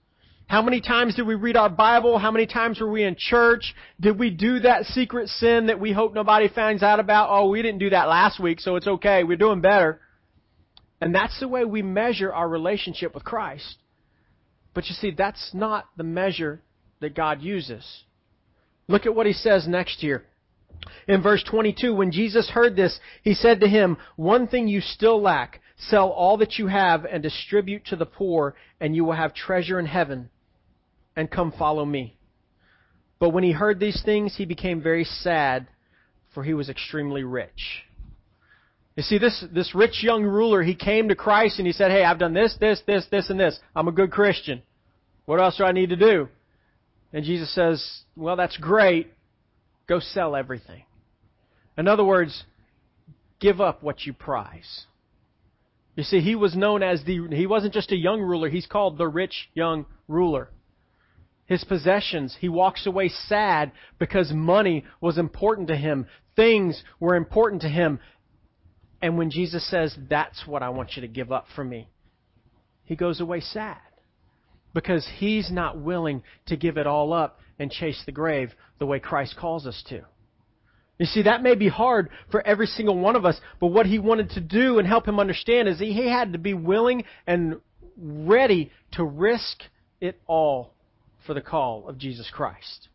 How 0.48 0.62
many 0.62 0.82
times 0.82 1.16
did 1.16 1.26
we 1.26 1.36
read 1.36 1.56
our 1.56 1.70
Bible? 1.70 2.18
How 2.18 2.32
many 2.32 2.46
times 2.46 2.82
were 2.82 2.92
we 2.92 3.04
in 3.04 3.16
church? 3.18 3.74
Did 4.02 4.20
we 4.20 4.30
do 4.30 4.60
that 4.60 4.84
secret 4.86 5.30
sin 5.30 5.68
that 5.68 5.80
we 5.80 5.94
hope 5.94 6.14
nobody 6.14 6.50
finds 6.50 6.84
out 6.84 7.00
about? 7.00 7.30
Oh, 7.32 7.48
we 7.48 7.62
didn't 7.62 7.80
do 7.80 7.92
that 7.92 8.10
last 8.10 8.38
week, 8.38 8.60
so 8.60 8.76
it's 8.76 8.88
okay. 8.88 9.24
We're 9.24 9.38
doing 9.38 9.62
better. 9.62 10.02
And 11.00 11.16
that's 11.16 11.40
the 11.40 11.48
way 11.48 11.64
we 11.64 11.82
measure 11.82 12.34
our 12.34 12.50
relationship 12.50 13.14
with 13.14 13.24
Christ. 13.24 13.78
But 14.74 14.88
you 14.88 14.94
see, 14.94 15.12
that's 15.12 15.52
not 15.54 15.86
the 15.96 16.04
measure 16.04 16.62
that 17.00 17.16
God 17.16 17.42
uses. 17.42 18.04
Look 18.88 19.06
at 19.06 19.16
what 19.16 19.26
he 19.26 19.34
says 19.34 19.68
next 19.68 20.02
here. 20.02 20.26
In 21.08 21.22
verse 21.22 21.44
22, 21.50 21.94
when 21.94 22.12
Jesus 22.12 22.50
heard 22.50 22.76
this, 22.76 23.00
he 23.24 23.34
said 23.34 23.62
to 23.62 23.68
him, 23.68 23.98
One 24.16 24.48
thing 24.48 24.68
you 24.68 24.82
still 24.82 25.22
lack. 25.22 25.62
Sell 25.90 26.10
all 26.10 26.38
that 26.38 26.60
you 26.60 26.68
have 26.68 27.06
and 27.06 27.24
distribute 27.24 27.86
to 27.86 27.96
the 27.96 28.06
poor, 28.06 28.56
and 28.80 28.96
you 28.96 29.04
will 29.04 29.14
have 29.14 29.34
treasure 29.34 29.80
in 29.80 29.86
heaven 29.86 30.30
and 31.16 31.30
come 31.30 31.52
follow 31.52 31.84
me. 31.84 32.18
But 33.20 33.30
when 33.30 33.44
he 33.44 33.52
heard 33.52 33.80
these 33.80 34.02
things, 34.04 34.36
he 34.36 34.46
became 34.46 34.82
very 34.82 35.04
sad, 35.04 35.68
for 36.34 36.44
he 36.44 36.54
was 36.54 36.70
extremely 36.70 37.24
rich. 37.24 37.84
You 38.96 39.04
see, 39.04 39.18
this, 39.18 39.44
this 39.52 39.74
rich 39.74 40.04
young 40.04 40.24
ruler, 40.24 40.62
he 40.62 40.76
came 40.76 41.10
to 41.10 41.16
Christ 41.16 41.58
and 41.58 41.66
he 41.66 41.74
said, 41.74 41.92
Hey, 41.92 42.04
I've 42.04 42.20
done 42.20 42.34
this, 42.34 42.56
this, 42.60 42.82
this, 42.86 43.06
this, 43.10 43.30
and 43.30 43.40
this. 43.40 43.58
I'm 43.76 43.88
a 43.88 43.92
good 43.92 44.12
Christian. 44.12 44.62
What 45.26 45.40
else 45.40 45.58
do 45.58 45.64
I 45.64 45.72
need 45.72 45.90
to 45.90 45.96
do? 45.96 46.28
And 47.14 47.24
Jesus 47.24 47.54
says, 47.54 48.04
Well, 48.16 48.36
that's 48.36 48.58
great. 48.58 49.12
Go 49.88 50.00
sell 50.00 50.36
everything. 50.36 50.84
In 51.78 51.88
other 51.88 52.04
words, 52.04 52.44
give 53.40 53.62
up 53.62 53.82
what 53.82 54.06
you 54.06 54.14
prize. 54.14 54.86
You 55.96 56.04
see, 56.04 56.22
he 56.22 56.36
was 56.36 56.56
known 56.56 56.84
as 56.84 57.04
the, 57.04 57.28
he 57.32 57.46
wasn't 57.46 57.74
just 57.74 57.92
a 57.92 57.98
young 57.98 58.22
ruler, 58.22 58.50
he's 58.50 58.66
called 58.66 58.98
the 58.98 59.08
rich 59.08 59.50
young 59.54 59.86
ruler. 60.08 60.50
His 61.46 61.64
possessions, 61.66 62.38
he 62.40 62.48
walks 62.48 62.86
away 62.86 63.10
sad 63.10 63.74
because 64.00 64.32
money 64.32 64.86
was 65.02 65.18
important 65.18 65.68
to 65.68 65.76
him. 65.76 66.08
Things 66.36 66.82
were 67.00 67.16
important 67.16 67.64
to 67.64 67.68
him. 67.68 68.00
And 69.02 69.18
when 69.18 69.32
Jesus 69.32 69.70
says, 69.70 69.94
That's 70.10 70.48
what 70.48 70.64
I 70.64 70.70
want 70.70 70.96
you 70.96 71.02
to 71.02 71.10
give 71.10 71.32
up 71.32 71.48
for 71.54 71.64
me, 71.64 71.90
he 72.86 72.96
goes 72.96 73.20
away 73.20 73.42
sad 73.42 73.80
because 74.74 75.06
he's 75.18 75.52
not 75.52 75.78
willing 75.78 76.24
to 76.46 76.56
give 76.56 76.78
it 76.78 76.88
all 76.88 77.12
up 77.12 77.40
and 77.60 77.70
chase 77.70 78.02
the 78.06 78.14
grave 78.14 78.54
the 78.80 78.86
way 78.86 79.00
Christ 79.00 79.36
calls 79.38 79.68
us 79.68 79.84
to. 79.90 80.06
You 81.02 81.08
see, 81.08 81.24
that 81.24 81.42
may 81.42 81.56
be 81.56 81.68
hard 81.68 82.12
for 82.30 82.46
every 82.46 82.68
single 82.68 82.96
one 82.96 83.16
of 83.16 83.26
us, 83.26 83.42
but 83.60 83.70
what 83.70 83.88
he 83.88 83.98
wanted 83.98 84.30
to 84.32 84.40
do 84.40 84.78
and 84.78 84.88
help 84.88 85.08
him 85.08 85.20
understand 85.20 85.68
is 85.68 85.80
he 85.80 86.08
had 86.08 86.34
to 86.34 86.38
be 86.38 86.54
willing 86.54 87.06
and 87.26 87.60
ready 87.98 88.72
to 88.92 89.04
risk 89.04 89.64
it 90.00 90.22
all 90.28 90.76
for 91.26 91.34
the 91.34 91.42
call 91.42 91.90
of 91.90 91.98
Jesus 91.98 92.30
Christ. 92.32 92.90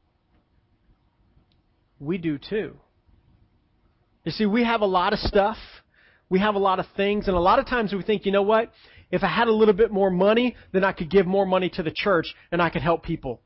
We 1.99 2.17
do 2.17 2.39
too. 2.39 2.77
You 4.23 4.31
see, 4.31 4.47
we 4.47 4.63
have 4.63 4.83
a 4.83 4.87
lot 4.87 5.13
of 5.13 5.19
stuff. 5.19 5.57
We 6.29 6.39
have 6.39 6.55
a 6.55 6.61
lot 6.61 6.79
of 6.79 6.87
things, 6.97 7.27
and 7.27 7.37
a 7.37 7.41
lot 7.41 7.59
of 7.59 7.67
times 7.67 7.93
we 7.93 8.05
think, 8.05 8.25
you 8.25 8.31
know 8.31 8.43
what? 8.43 8.71
If 9.11 9.25
I 9.25 9.29
had 9.29 9.49
a 9.49 9.53
little 9.53 9.75
bit 9.75 9.91
more 9.91 10.13
money, 10.13 10.55
then 10.73 10.85
I 10.85 10.93
could 10.93 11.11
give 11.11 11.27
more 11.27 11.45
money 11.45 11.71
to 11.71 11.83
the 11.83 11.93
church 11.93 12.33
and 12.53 12.63
I 12.63 12.71
could 12.71 12.83
help 12.83 13.03
people. 13.03 13.41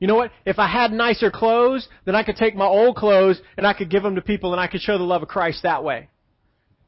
You 0.00 0.06
know 0.06 0.16
what? 0.16 0.32
If 0.46 0.58
I 0.58 0.66
had 0.66 0.92
nicer 0.92 1.30
clothes, 1.30 1.86
then 2.06 2.16
I 2.16 2.22
could 2.22 2.36
take 2.36 2.56
my 2.56 2.66
old 2.66 2.96
clothes 2.96 3.40
and 3.56 3.66
I 3.66 3.74
could 3.74 3.90
give 3.90 4.02
them 4.02 4.14
to 4.16 4.22
people 4.22 4.52
and 4.52 4.60
I 4.60 4.66
could 4.66 4.80
show 4.80 4.96
the 4.98 5.04
love 5.04 5.22
of 5.22 5.28
Christ 5.28 5.62
that 5.62 5.84
way. 5.84 6.08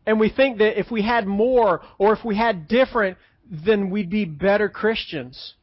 And 0.07 0.19
we 0.19 0.31
think 0.31 0.59
that 0.59 0.81
if 0.81 0.91
we 0.91 1.03
had 1.03 1.27
more 1.27 1.83
or 1.99 2.15
if 2.15 2.25
we 2.25 2.37
had 2.37 2.67
different, 2.67 3.19
then 3.49 3.91
we'd 3.91 4.11
be 4.11 4.25
better 4.25 4.69
Christians. 4.69 5.55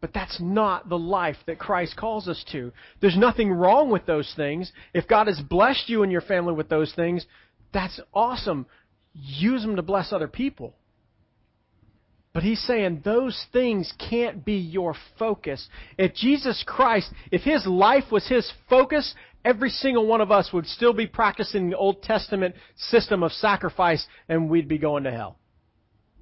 But 0.00 0.12
that's 0.12 0.40
not 0.40 0.88
the 0.88 0.98
life 0.98 1.36
that 1.46 1.58
Christ 1.58 1.96
calls 1.96 2.28
us 2.28 2.42
to. 2.52 2.72
There's 3.00 3.16
nothing 3.16 3.52
wrong 3.52 3.90
with 3.90 4.06
those 4.06 4.32
things. 4.34 4.72
If 4.92 5.06
God 5.06 5.26
has 5.28 5.40
blessed 5.40 5.88
you 5.88 6.02
and 6.02 6.10
your 6.10 6.20
family 6.22 6.54
with 6.54 6.68
those 6.68 6.92
things, 6.94 7.24
that's 7.72 8.00
awesome. 8.12 8.66
Use 9.12 9.62
them 9.62 9.76
to 9.76 9.82
bless 9.82 10.12
other 10.12 10.28
people. 10.28 10.74
But 12.34 12.42
he's 12.42 12.60
saying 12.66 13.02
those 13.04 13.46
things 13.52 13.94
can't 14.10 14.44
be 14.44 14.56
your 14.56 14.96
focus. 15.20 15.66
If 15.96 16.14
Jesus 16.14 16.64
Christ, 16.66 17.10
if 17.30 17.42
his 17.42 17.64
life 17.64 18.10
was 18.10 18.26
his 18.26 18.52
focus, 18.68 19.14
every 19.44 19.70
single 19.70 20.04
one 20.06 20.20
of 20.20 20.32
us 20.32 20.52
would 20.52 20.66
still 20.66 20.92
be 20.92 21.06
practicing 21.06 21.70
the 21.70 21.76
Old 21.76 22.02
Testament 22.02 22.56
system 22.76 23.22
of 23.22 23.30
sacrifice 23.30 24.04
and 24.28 24.50
we'd 24.50 24.66
be 24.66 24.78
going 24.78 25.04
to 25.04 25.12
hell. 25.12 25.38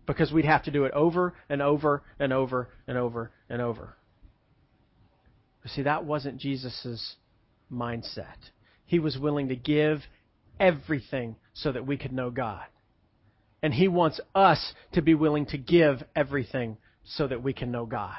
Because 0.07 0.31
we'd 0.31 0.45
have 0.45 0.65
to 0.65 0.71
do 0.71 0.85
it 0.85 0.93
over 0.93 1.33
and 1.49 1.63
over 1.63 2.03
and 2.19 2.31
over 2.31 2.69
and 2.87 2.99
over 2.99 3.31
and 3.49 3.63
over. 3.63 3.97
But 5.63 5.71
see, 5.71 5.83
that 5.83 6.05
wasn't 6.05 6.37
Jesus' 6.37 7.17
mindset. 7.73 8.37
He 8.85 8.99
was 8.99 9.17
willing 9.17 9.49
to 9.49 9.57
give 9.57 10.01
everything 10.61 11.37
so 11.55 11.73
that 11.73 11.87
we 11.87 11.97
could 11.97 12.13
know 12.13 12.31
God. 12.31 12.67
And 13.63 13.73
He 13.73 13.89
wants 13.89 14.21
us 14.35 14.75
to 14.93 15.03
be 15.03 15.15
willing 15.15 15.47
to 15.47 15.59
give 15.59 16.03
everything 16.17 16.79
so 17.05 17.27
that 17.27 17.43
we 17.43 17.53
can 17.53 17.71
know 17.71 17.87
God. 17.87 18.17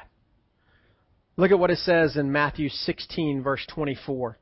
Look 1.35 1.51
at 1.51 1.59
what 1.59 1.71
it 1.71 1.79
says 1.79 2.15
in 2.15 2.31
Matthew 2.31 2.69
16, 2.69 3.41
verse 3.41 3.65
24. 3.73 4.37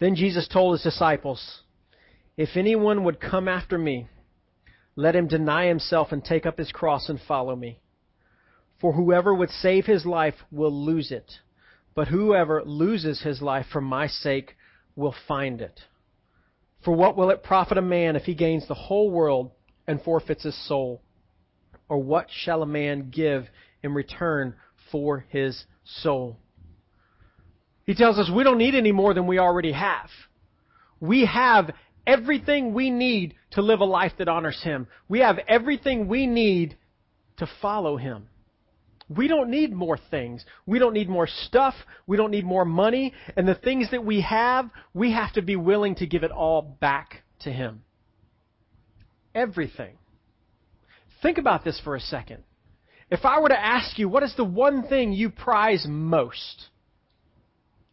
Then 0.00 0.14
Jesus 0.16 0.48
told 0.48 0.74
His 0.74 0.82
disciples, 0.82 1.62
If 2.36 2.56
anyone 2.56 3.04
would 3.04 3.20
come 3.20 3.48
after 3.48 3.78
me, 3.78 4.08
let 4.94 5.16
him 5.16 5.26
deny 5.26 5.66
himself 5.66 6.12
and 6.12 6.22
take 6.22 6.44
up 6.44 6.58
his 6.58 6.70
cross 6.70 7.08
and 7.08 7.18
follow 7.20 7.56
me. 7.56 7.80
For 8.80 8.92
whoever 8.92 9.34
would 9.34 9.50
save 9.50 9.86
his 9.86 10.04
life 10.04 10.34
will 10.50 10.72
lose 10.72 11.10
it, 11.10 11.30
but 11.94 12.08
whoever 12.08 12.62
loses 12.64 13.22
his 13.22 13.40
life 13.40 13.66
for 13.72 13.80
my 13.80 14.06
sake 14.06 14.56
will 14.96 15.14
find 15.26 15.60
it. 15.60 15.80
For 16.84 16.92
what 16.92 17.16
will 17.16 17.30
it 17.30 17.44
profit 17.44 17.78
a 17.78 17.82
man 17.82 18.16
if 18.16 18.24
he 18.24 18.34
gains 18.34 18.66
the 18.66 18.74
whole 18.74 19.10
world 19.10 19.52
and 19.86 20.02
forfeits 20.02 20.44
his 20.44 20.68
soul? 20.68 21.02
Or 21.88 21.98
what 21.98 22.28
shall 22.30 22.62
a 22.62 22.66
man 22.66 23.10
give 23.10 23.46
in 23.82 23.94
return 23.94 24.54
for 24.90 25.24
his 25.28 25.64
soul? 25.84 26.38
He 27.84 27.94
tells 27.94 28.18
us 28.18 28.30
we 28.34 28.44
don't 28.44 28.58
need 28.58 28.74
any 28.74 28.92
more 28.92 29.12
than 29.14 29.26
we 29.26 29.38
already 29.38 29.72
have. 29.72 30.08
We 31.00 31.26
have 31.26 31.70
everything 32.06 32.74
we 32.74 32.90
need 32.90 33.34
to 33.52 33.62
live 33.62 33.80
a 33.80 33.84
life 33.84 34.12
that 34.18 34.28
honors 34.28 34.60
him. 34.62 34.86
We 35.08 35.20
have 35.20 35.38
everything 35.48 36.08
we 36.08 36.26
need 36.26 36.76
to 37.38 37.48
follow 37.60 37.96
him. 37.96 38.28
We 39.08 39.28
don't 39.28 39.50
need 39.50 39.72
more 39.72 39.98
things. 40.10 40.44
We 40.64 40.78
don't 40.78 40.94
need 40.94 41.08
more 41.08 41.26
stuff. 41.26 41.74
We 42.06 42.16
don't 42.16 42.30
need 42.30 42.44
more 42.44 42.64
money. 42.64 43.12
And 43.36 43.46
the 43.46 43.54
things 43.54 43.90
that 43.90 44.04
we 44.04 44.22
have, 44.22 44.70
we 44.94 45.12
have 45.12 45.32
to 45.34 45.42
be 45.42 45.56
willing 45.56 45.96
to 45.96 46.06
give 46.06 46.22
it 46.22 46.30
all 46.30 46.62
back 46.62 47.22
to 47.40 47.50
Him 47.50 47.82
everything. 49.34 49.96
Think 51.22 51.38
about 51.38 51.64
this 51.64 51.80
for 51.84 51.94
a 51.94 52.00
second. 52.00 52.42
If 53.10 53.24
I 53.24 53.40
were 53.40 53.48
to 53.48 53.58
ask 53.58 53.98
you, 53.98 54.08
what 54.08 54.22
is 54.22 54.34
the 54.36 54.44
one 54.44 54.88
thing 54.88 55.12
you 55.12 55.30
prize 55.30 55.86
most? 55.88 56.66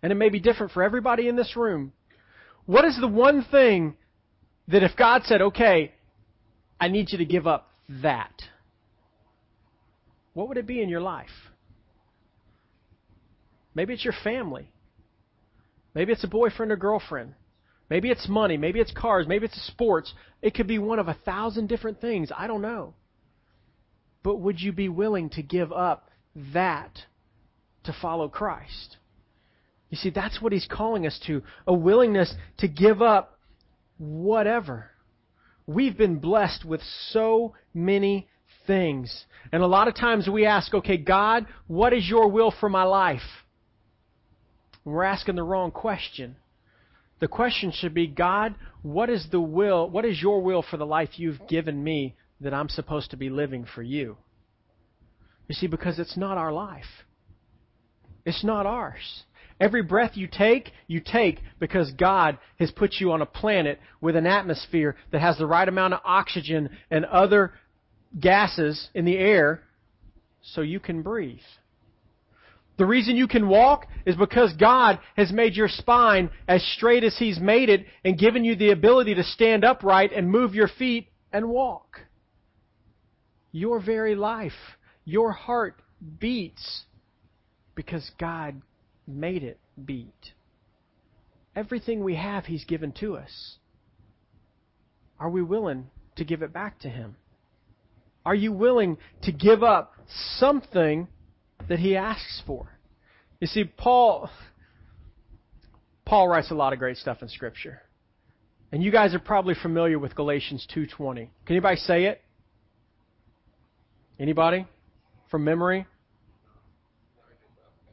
And 0.02 0.12
it 0.12 0.16
may 0.16 0.30
be 0.30 0.40
different 0.40 0.72
for 0.72 0.82
everybody 0.82 1.28
in 1.28 1.36
this 1.36 1.56
room. 1.56 1.92
What 2.66 2.86
is 2.86 2.98
the 3.00 3.08
one 3.08 3.44
thing 3.52 3.96
that 4.68 4.84
if 4.84 4.96
God 4.96 5.24
said, 5.26 5.42
okay, 5.42 5.94
I 6.80 6.88
need 6.88 7.12
you 7.12 7.18
to 7.18 7.26
give 7.26 7.48
up 7.48 7.70
that, 8.02 8.34
what 10.34 10.48
would 10.48 10.58
it 10.58 10.68
be 10.68 10.82
in 10.82 10.90
your 10.90 11.02
life? 11.02 11.28
Maybe 13.76 13.94
it's 13.94 14.06
your 14.06 14.14
family. 14.24 14.72
Maybe 15.94 16.14
it's 16.14 16.24
a 16.24 16.28
boyfriend 16.28 16.72
or 16.72 16.78
girlfriend. 16.78 17.34
Maybe 17.90 18.10
it's 18.10 18.28
money. 18.30 18.58
Maybe 18.58 18.80
it's 18.80 18.92
cars. 18.92 19.28
Maybe 19.28 19.46
it's 19.46 19.68
sports. 19.68 20.14
It 20.42 20.54
could 20.54 20.68
be 20.68 20.80
one 20.80 21.00
of 21.00 21.08
a 21.08 21.18
thousand 21.26 21.68
different 21.68 22.00
things. 22.00 22.32
I 22.36 22.48
don't 22.48 22.62
know. 22.62 22.94
But 24.22 24.38
would 24.38 24.60
you 24.60 24.72
be 24.72 24.90
willing 24.90 25.30
to 25.32 25.42
give 25.42 25.72
up 25.72 26.10
that 26.54 26.92
to 27.86 27.96
follow 28.02 28.30
Christ? 28.30 28.98
You 29.90 29.98
see, 29.98 30.12
that's 30.12 30.42
what 30.42 30.54
he's 30.54 30.68
calling 30.70 31.08
us 31.08 31.20
to 31.26 31.42
a 31.66 31.74
willingness 31.74 32.34
to 32.60 32.68
give 32.68 33.02
up 33.02 33.40
whatever. 33.98 34.92
We've 35.66 35.98
been 35.98 36.20
blessed 36.20 36.66
with 36.66 36.82
so 37.10 37.56
many 37.74 38.28
things. 38.68 39.26
And 39.52 39.64
a 39.64 39.68
lot 39.68 39.88
of 39.88 39.96
times 39.96 40.28
we 40.28 40.46
ask, 40.46 40.74
okay, 40.74 40.98
God, 40.98 41.48
what 41.66 41.94
is 41.94 42.08
your 42.08 42.28
will 42.30 42.54
for 42.60 42.70
my 42.70 42.84
life? 42.84 43.22
we're 44.86 45.04
asking 45.04 45.36
the 45.36 45.44
wrong 45.44 45.72
question. 45.72 46.36
The 47.20 47.28
question 47.28 47.72
should 47.72 47.94
be, 47.94 48.08
God, 48.08 48.56
what 48.82 49.10
is 49.10 49.28
the 49.32 49.42
will, 49.42 49.90
what 49.90 50.06
is 50.06 50.22
your 50.22 50.42
will 50.42 50.62
for 50.62 50.78
the 50.78 50.86
life 50.86 51.10
you've 51.18 51.48
given 51.48 51.84
me 51.84 52.16
that 52.40 52.54
I'm 52.54 52.70
supposed 52.70 53.12
to 53.12 53.18
be 53.18 53.30
living 53.30 53.66
for 53.66 53.82
you? 53.82 54.18
You 55.48 55.56
see, 55.56 55.68
because 55.68 56.00
it's 56.00 56.16
not 56.16 56.38
our 56.38 56.54
life. 56.54 56.86
It's 58.26 58.44
not 58.44 58.66
ours. 58.66 59.24
Every 59.60 59.84
breath 59.84 60.12
you 60.16 60.28
take, 60.32 60.72
you 60.88 61.02
take 61.02 61.42
because 61.60 61.92
God 61.92 62.38
has 62.60 62.72
put 62.72 62.96
you 63.00 63.12
on 63.12 63.22
a 63.22 63.26
planet 63.26 63.80
with 64.00 64.16
an 64.16 64.26
atmosphere 64.26 64.96
that 65.12 65.20
has 65.20 65.38
the 65.38 65.48
right 65.48 65.68
amount 65.68 65.94
of 65.94 66.00
oxygen 66.06 66.70
and 66.90 67.04
other 67.06 67.52
gases 68.18 68.90
in 68.94 69.04
the 69.04 69.18
air 69.18 69.64
so 70.42 70.62
you 70.62 70.80
can 70.80 71.02
breathe. 71.02 71.40
The 72.80 72.86
reason 72.86 73.18
you 73.18 73.28
can 73.28 73.50
walk 73.50 73.88
is 74.06 74.16
because 74.16 74.54
God 74.54 75.00
has 75.18 75.34
made 75.34 75.54
your 75.54 75.68
spine 75.68 76.30
as 76.48 76.64
straight 76.78 77.04
as 77.04 77.18
He's 77.18 77.38
made 77.38 77.68
it 77.68 77.86
and 78.06 78.18
given 78.18 78.46
you 78.46 78.56
the 78.56 78.72
ability 78.72 79.16
to 79.16 79.24
stand 79.24 79.66
upright 79.66 80.14
and 80.16 80.32
move 80.32 80.56
your 80.56 80.70
feet 80.70 81.10
and 81.34 81.50
walk. 81.50 82.00
Your 83.52 83.82
very 83.82 84.16
life, 84.16 84.54
your 85.04 85.34
heart 85.34 85.82
beats 86.20 86.86
because 87.76 88.10
God 88.18 88.62
made 89.06 89.44
it 89.44 89.60
beat. 89.84 90.32
Everything 91.58 92.02
we 92.02 92.16
have, 92.16 92.46
He's 92.46 92.64
given 92.64 92.94
to 93.02 93.18
us. 93.18 93.58
Are 95.20 95.30
we 95.30 95.42
willing 95.42 95.88
to 96.16 96.24
give 96.24 96.44
it 96.44 96.54
back 96.54 96.80
to 96.80 96.90
Him? 96.90 97.18
Are 98.26 98.36
you 98.36 98.54
willing 98.54 99.00
to 99.24 99.34
give 99.34 99.64
up 99.64 99.96
something 100.38 101.10
that 101.70 101.80
he 101.80 101.96
asks 101.96 102.44
for. 102.46 102.78
You 103.40 103.48
see, 103.48 103.64
Paul 103.64 104.30
Paul 106.06 106.28
writes 106.28 106.52
a 106.52 106.56
lot 106.56 106.74
of 106.74 106.80
great 106.80 106.98
stuff 106.98 107.22
in 107.22 107.30
Scripture. 107.30 107.82
And 108.72 108.84
you 108.84 108.92
guys 108.92 109.14
are 109.14 109.20
probably 109.20 109.54
familiar 109.54 109.98
with 109.98 110.16
Galatians 110.16 110.68
2:20. 110.76 111.30
Can 111.46 111.56
anybody 111.56 111.78
say 111.78 112.06
it? 112.06 112.22
Anybody? 114.20 114.68
From 115.30 115.44
memory? 115.44 115.86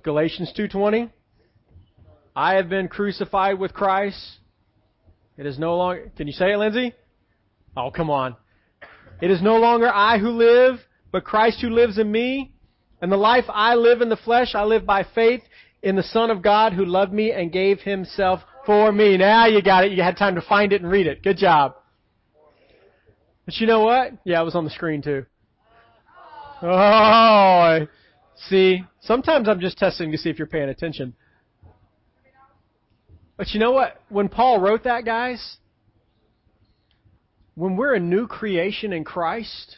Galatians 0.02 0.52
2:20 0.56 1.10
I 2.34 2.54
have 2.54 2.68
been 2.68 2.88
crucified 2.88 3.58
with 3.58 3.72
Christ. 3.72 4.38
It 5.36 5.46
is 5.46 5.58
no 5.58 5.76
longer 5.76 6.10
Can 6.16 6.26
you 6.26 6.32
say 6.32 6.52
it, 6.52 6.56
Lindsay? 6.56 6.94
Oh, 7.76 7.90
come 7.90 8.10
on. 8.10 8.36
It 9.20 9.30
is 9.30 9.42
no 9.42 9.58
longer 9.58 9.90
I 9.92 10.18
who 10.18 10.30
live, 10.30 10.80
but 11.12 11.24
Christ 11.24 11.60
who 11.60 11.68
lives 11.68 11.98
in 11.98 12.10
me. 12.10 12.55
And 13.00 13.12
the 13.12 13.16
life 13.16 13.44
I 13.48 13.74
live 13.74 14.00
in 14.00 14.08
the 14.08 14.16
flesh, 14.16 14.54
I 14.54 14.64
live 14.64 14.86
by 14.86 15.04
faith 15.14 15.42
in 15.82 15.96
the 15.96 16.02
Son 16.02 16.30
of 16.30 16.42
God 16.42 16.72
who 16.72 16.84
loved 16.84 17.12
me 17.12 17.30
and 17.30 17.52
gave 17.52 17.80
himself 17.80 18.40
for 18.64 18.90
me. 18.90 19.16
Now 19.16 19.46
you 19.46 19.62
got 19.62 19.84
it. 19.84 19.92
You 19.92 20.02
had 20.02 20.16
time 20.16 20.34
to 20.34 20.42
find 20.42 20.72
it 20.72 20.82
and 20.82 20.90
read 20.90 21.06
it. 21.06 21.22
Good 21.22 21.36
job. 21.36 21.76
But 23.44 23.56
you 23.58 23.66
know 23.66 23.80
what? 23.80 24.12
Yeah, 24.24 24.40
it 24.40 24.44
was 24.44 24.56
on 24.56 24.64
the 24.64 24.70
screen 24.70 25.02
too. 25.02 25.24
Oh, 26.62 27.86
see, 28.48 28.82
sometimes 29.00 29.48
I'm 29.48 29.60
just 29.60 29.78
testing 29.78 30.10
to 30.12 30.18
see 30.18 30.30
if 30.30 30.38
you're 30.38 30.48
paying 30.48 30.68
attention. 30.68 31.14
But 33.36 33.50
you 33.50 33.60
know 33.60 33.72
what? 33.72 34.00
When 34.08 34.28
Paul 34.28 34.60
wrote 34.60 34.84
that, 34.84 35.04
guys, 35.04 35.58
when 37.54 37.76
we're 37.76 37.94
a 37.94 38.00
new 38.00 38.26
creation 38.26 38.92
in 38.92 39.04
Christ, 39.04 39.76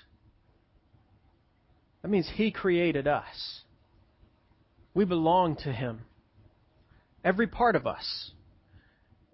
that 2.08 2.12
means 2.12 2.30
He 2.36 2.50
created 2.50 3.06
us. 3.06 3.60
We 4.94 5.04
belong 5.04 5.56
to 5.56 5.70
Him. 5.70 6.00
Every 7.22 7.46
part 7.46 7.76
of 7.76 7.86
us. 7.86 8.30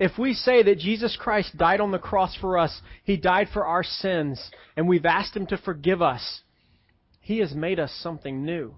If 0.00 0.18
we 0.18 0.34
say 0.34 0.64
that 0.64 0.80
Jesus 0.80 1.16
Christ 1.16 1.56
died 1.56 1.80
on 1.80 1.92
the 1.92 2.00
cross 2.00 2.36
for 2.40 2.58
us, 2.58 2.82
He 3.04 3.16
died 3.16 3.46
for 3.52 3.64
our 3.64 3.84
sins, 3.84 4.50
and 4.76 4.88
we've 4.88 5.06
asked 5.06 5.36
Him 5.36 5.46
to 5.46 5.56
forgive 5.56 6.02
us, 6.02 6.40
He 7.20 7.38
has 7.38 7.54
made 7.54 7.78
us 7.78 7.96
something 8.02 8.44
new. 8.44 8.74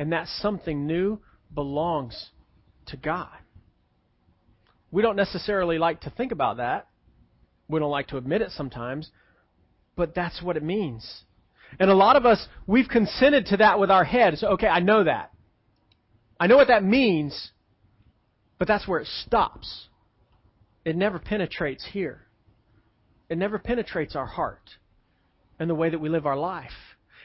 And 0.00 0.12
that 0.12 0.26
something 0.26 0.88
new 0.88 1.20
belongs 1.54 2.30
to 2.86 2.96
God. 2.96 3.36
We 4.90 5.00
don't 5.00 5.14
necessarily 5.14 5.78
like 5.78 6.00
to 6.00 6.10
think 6.10 6.32
about 6.32 6.56
that. 6.56 6.88
We 7.68 7.78
don't 7.78 7.92
like 7.92 8.08
to 8.08 8.16
admit 8.16 8.42
it 8.42 8.50
sometimes, 8.50 9.12
but 9.94 10.12
that's 10.12 10.42
what 10.42 10.56
it 10.56 10.64
means. 10.64 11.22
And 11.78 11.90
a 11.90 11.94
lot 11.94 12.16
of 12.16 12.26
us, 12.26 12.46
we've 12.66 12.88
consented 12.88 13.46
to 13.46 13.58
that 13.58 13.78
with 13.78 13.90
our 13.90 14.04
heads. 14.04 14.42
Okay, 14.42 14.66
I 14.66 14.80
know 14.80 15.04
that. 15.04 15.32
I 16.40 16.46
know 16.46 16.56
what 16.56 16.68
that 16.68 16.84
means, 16.84 17.50
but 18.58 18.68
that's 18.68 18.86
where 18.86 19.00
it 19.00 19.08
stops. 19.24 19.88
It 20.84 20.96
never 20.96 21.18
penetrates 21.18 21.86
here. 21.92 22.22
It 23.28 23.38
never 23.38 23.58
penetrates 23.58 24.16
our 24.16 24.26
heart 24.26 24.70
and 25.58 25.68
the 25.68 25.74
way 25.74 25.90
that 25.90 25.98
we 25.98 26.08
live 26.08 26.26
our 26.26 26.36
life. 26.36 26.70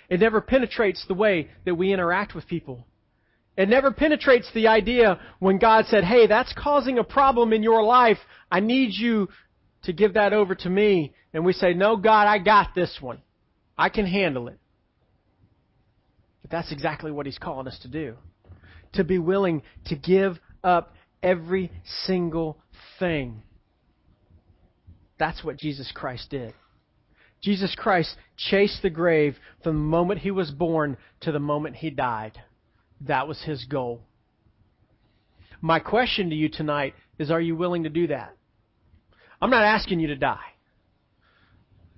It 0.09 0.19
never 0.19 0.41
penetrates 0.41 1.05
the 1.07 1.13
way 1.13 1.49
that 1.65 1.75
we 1.75 1.93
interact 1.93 2.35
with 2.35 2.47
people. 2.47 2.85
It 3.55 3.69
never 3.69 3.91
penetrates 3.91 4.49
the 4.53 4.67
idea 4.67 5.19
when 5.39 5.59
God 5.59 5.85
said, 5.85 6.03
hey, 6.03 6.27
that's 6.27 6.53
causing 6.57 6.97
a 6.97 7.03
problem 7.03 7.53
in 7.53 7.63
your 7.63 7.83
life. 7.83 8.17
I 8.51 8.59
need 8.59 8.93
you 8.93 9.29
to 9.83 9.93
give 9.93 10.15
that 10.15 10.33
over 10.33 10.55
to 10.55 10.69
me. 10.69 11.13
And 11.33 11.45
we 11.45 11.53
say, 11.53 11.73
no, 11.73 11.95
God, 11.95 12.27
I 12.27 12.39
got 12.39 12.73
this 12.75 12.97
one. 12.99 13.21
I 13.77 13.89
can 13.89 14.05
handle 14.05 14.47
it. 14.47 14.59
But 16.41 16.51
that's 16.51 16.71
exactly 16.71 17.11
what 17.11 17.25
He's 17.25 17.37
calling 17.37 17.67
us 17.67 17.79
to 17.83 17.87
do. 17.87 18.15
To 18.93 19.03
be 19.03 19.17
willing 19.17 19.63
to 19.85 19.95
give 19.95 20.39
up 20.63 20.93
every 21.21 21.71
single 22.05 22.57
thing. 22.99 23.41
That's 25.17 25.43
what 25.43 25.57
Jesus 25.57 25.91
Christ 25.93 26.29
did. 26.29 26.53
Jesus 27.41 27.75
Christ 27.77 28.15
chased 28.37 28.81
the 28.81 28.89
grave 28.89 29.35
from 29.63 29.75
the 29.75 29.81
moment 29.81 30.21
he 30.21 30.31
was 30.31 30.49
born 30.51 30.97
to 31.21 31.31
the 31.31 31.39
moment 31.39 31.75
he 31.75 31.89
died. 31.89 32.39
That 33.01 33.27
was 33.27 33.41
his 33.43 33.65
goal. 33.65 34.01
My 35.61 35.79
question 35.79 36.29
to 36.29 36.35
you 36.35 36.49
tonight 36.49 36.93
is 37.19 37.31
are 37.31 37.41
you 37.41 37.55
willing 37.55 37.83
to 37.83 37.89
do 37.89 38.07
that? 38.07 38.35
I'm 39.41 39.49
not 39.49 39.63
asking 39.63 39.99
you 39.99 40.07
to 40.07 40.15
die. 40.15 40.52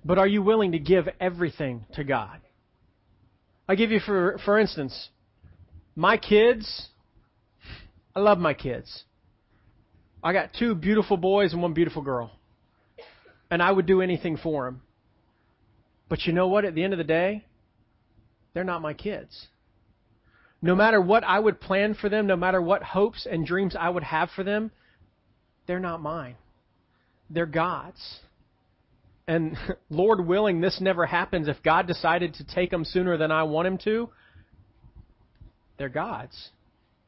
But 0.06 0.18
are 0.18 0.26
you 0.26 0.40
willing 0.40 0.72
to 0.72 0.78
give 0.78 1.08
everything 1.18 1.84
to 1.94 2.04
God? 2.04 2.38
I 3.68 3.74
give 3.74 3.90
you 3.90 3.98
for 3.98 4.38
for 4.44 4.56
instance, 4.56 5.08
my 5.96 6.16
kids, 6.16 6.88
I 8.14 8.20
love 8.20 8.38
my 8.38 8.54
kids. 8.54 9.02
I 10.22 10.32
got 10.32 10.50
two 10.56 10.76
beautiful 10.76 11.16
boys 11.16 11.52
and 11.52 11.60
one 11.60 11.72
beautiful 11.72 12.02
girl. 12.02 12.30
And 13.50 13.60
I 13.60 13.72
would 13.72 13.86
do 13.86 14.00
anything 14.00 14.36
for 14.36 14.66
them. 14.66 14.82
But 16.08 16.24
you 16.24 16.32
know 16.32 16.46
what? 16.46 16.64
At 16.64 16.76
the 16.76 16.84
end 16.84 16.92
of 16.92 16.98
the 16.98 17.04
day, 17.04 17.44
they're 18.54 18.62
not 18.62 18.82
my 18.82 18.94
kids. 18.94 19.48
No 20.62 20.76
matter 20.76 21.00
what 21.00 21.24
I 21.24 21.38
would 21.38 21.60
plan 21.60 21.94
for 21.94 22.08
them, 22.08 22.28
no 22.28 22.36
matter 22.36 22.62
what 22.62 22.82
hopes 22.82 23.26
and 23.28 23.44
dreams 23.44 23.74
I 23.78 23.88
would 23.88 24.04
have 24.04 24.30
for 24.36 24.44
them, 24.44 24.70
they're 25.66 25.80
not 25.80 26.00
mine. 26.00 26.36
They're 27.28 27.46
God's. 27.46 28.20
And 29.28 29.56
Lord 29.90 30.26
willing, 30.26 30.60
this 30.60 30.80
never 30.80 31.06
happens. 31.06 31.48
If 31.48 31.62
God 31.62 31.86
decided 31.86 32.34
to 32.34 32.44
take 32.44 32.70
them 32.70 32.84
sooner 32.84 33.16
than 33.16 33.30
I 33.30 33.42
want 33.44 33.66
Him 33.66 33.78
to, 33.84 34.10
they're 35.78 35.88
God's. 35.88 36.50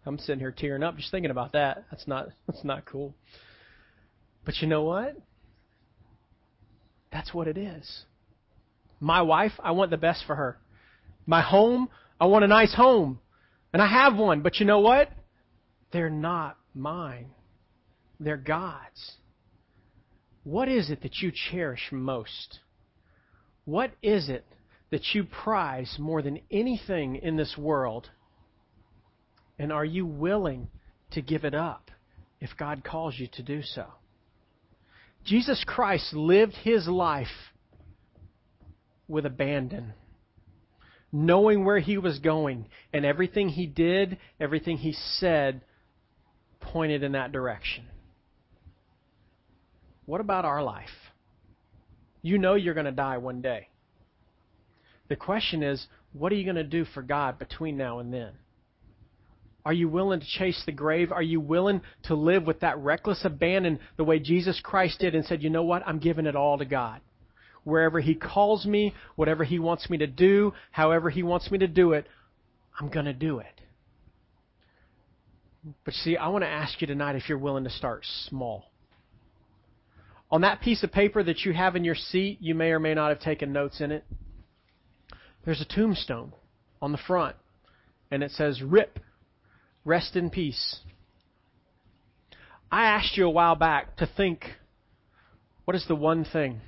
I'm 0.04 0.18
sitting 0.18 0.40
here 0.40 0.54
tearing 0.57 0.83
up 0.83 0.96
just 0.96 1.11
thinking 1.11 1.31
about 1.31 1.52
that. 1.52 1.85
That's 1.90 2.07
not 2.07 2.28
that's 2.46 2.64
not 2.64 2.87
cool. 2.87 3.14
But 4.44 4.57
you 4.61 4.68
know 4.68 4.85
what? 4.85 5.16
That's 7.12 7.33
what 7.33 7.48
it 7.48 7.59
is. 7.59 8.04
My 9.00 9.22
wife, 9.22 9.52
I 9.62 9.72
want 9.72 9.90
the 9.90 9.96
best 9.96 10.24
for 10.26 10.35
her. 10.35 10.59
My 11.26 11.42
home, 11.42 11.88
I 12.20 12.26
want 12.26 12.44
a 12.44 12.48
nice 12.48 12.74
home. 12.74 13.20
And 13.72 13.83
I 13.83 13.87
have 13.87 14.16
one, 14.16 14.40
but 14.40 14.59
you 14.59 14.66
know 14.66 14.81
what? 14.81 15.11
They're 15.92 16.11
not 16.11 16.57
mine. 16.74 17.28
They're 18.18 18.37
God's. 18.37 19.12
What 20.48 20.70
is 20.70 20.88
it 20.88 21.02
that 21.02 21.16
you 21.20 21.30
cherish 21.50 21.90
most? 21.92 22.61
What 23.66 23.90
is 24.02 24.30
it 24.30 24.46
that 24.90 25.02
you 25.12 25.24
prize 25.24 25.96
more 25.98 26.22
than 26.22 26.40
anything 26.50 27.16
in 27.16 27.37
this 27.37 27.58
world? 27.58 28.08
And 29.58 29.70
are 29.70 29.84
you 29.84 30.06
willing 30.06 30.68
to 31.11 31.20
give 31.20 31.44
it 31.44 31.54
up 31.54 31.90
if 32.40 32.48
God 32.58 32.82
calls 32.82 33.18
you 33.18 33.28
to 33.34 33.42
do 33.42 33.61
so? 33.62 33.88
Jesus 35.22 35.62
Christ 35.66 36.14
lived 36.14 36.54
his 36.62 36.88
life 36.88 37.52
with 39.06 39.26
abandon, 39.26 39.92
knowing 41.12 41.66
where 41.66 41.78
he 41.78 41.98
was 41.98 42.20
going, 42.20 42.68
and 42.94 43.04
everything 43.04 43.50
he 43.50 43.66
did, 43.66 44.16
everything 44.40 44.78
he 44.78 44.94
said, 44.94 45.61
pointed 46.58 47.02
in 47.02 47.12
that 47.12 47.32
direction. 47.32 47.84
What 50.08 50.22
about 50.22 50.46
our 50.46 50.62
life? 50.62 50.88
You 52.22 52.38
know 52.38 52.54
you're 52.54 52.72
going 52.72 52.86
to 52.86 52.92
die 52.92 53.18
one 53.18 53.42
day. 53.42 53.68
The 55.10 55.16
question 55.16 55.62
is, 55.62 55.86
what 56.14 56.32
are 56.32 56.34
you 56.34 56.44
going 56.44 56.56
to 56.56 56.64
do 56.64 56.86
for 56.94 57.02
God 57.02 57.38
between 57.38 57.76
now 57.76 57.98
and 57.98 58.10
then? 58.10 58.30
Are 59.66 59.72
you 59.74 59.86
willing 59.86 60.20
to 60.20 60.26
chase 60.26 60.62
the 60.64 60.72
grave? 60.72 61.12
Are 61.12 61.22
you 61.22 61.40
willing 61.40 61.82
to 62.04 62.14
live 62.14 62.46
with 62.46 62.60
that 62.60 62.78
reckless 62.78 63.20
abandon 63.22 63.80
the 63.98 64.04
way 64.04 64.18
Jesus 64.18 64.58
Christ 64.64 64.98
did 64.98 65.14
and 65.14 65.26
said, 65.26 65.42
you 65.42 65.50
know 65.50 65.64
what? 65.64 65.86
I'm 65.86 65.98
giving 65.98 66.24
it 66.24 66.34
all 66.34 66.56
to 66.56 66.64
God. 66.64 67.02
Wherever 67.64 68.00
He 68.00 68.14
calls 68.14 68.64
me, 68.64 68.94
whatever 69.16 69.44
He 69.44 69.58
wants 69.58 69.90
me 69.90 69.98
to 69.98 70.06
do, 70.06 70.54
however 70.70 71.10
He 71.10 71.22
wants 71.22 71.50
me 71.50 71.58
to 71.58 71.68
do 71.68 71.92
it, 71.92 72.06
I'm 72.80 72.88
going 72.88 73.04
to 73.04 73.12
do 73.12 73.40
it. 73.40 73.60
But 75.84 75.92
see, 75.92 76.16
I 76.16 76.28
want 76.28 76.44
to 76.44 76.48
ask 76.48 76.80
you 76.80 76.86
tonight 76.86 77.16
if 77.16 77.28
you're 77.28 77.36
willing 77.36 77.64
to 77.64 77.70
start 77.70 78.06
small. 78.24 78.70
On 80.30 80.42
that 80.42 80.60
piece 80.60 80.82
of 80.82 80.92
paper 80.92 81.22
that 81.22 81.44
you 81.44 81.52
have 81.52 81.74
in 81.74 81.84
your 81.84 81.94
seat, 81.94 82.38
you 82.40 82.54
may 82.54 82.70
or 82.70 82.78
may 82.78 82.94
not 82.94 83.08
have 83.08 83.20
taken 83.20 83.52
notes 83.52 83.80
in 83.80 83.90
it. 83.90 84.04
There's 85.44 85.60
a 85.60 85.64
tombstone 85.64 86.32
on 86.82 86.92
the 86.92 86.98
front, 86.98 87.36
and 88.10 88.22
it 88.22 88.30
says, 88.32 88.60
RIP, 88.62 88.98
rest 89.84 90.16
in 90.16 90.28
peace. 90.28 90.80
I 92.70 92.84
asked 92.84 93.16
you 93.16 93.26
a 93.26 93.30
while 93.30 93.54
back 93.54 93.96
to 93.96 94.06
think 94.06 94.44
what 95.64 95.74
is 95.74 95.86
the 95.88 95.94
one 95.94 96.24
thing? 96.24 96.60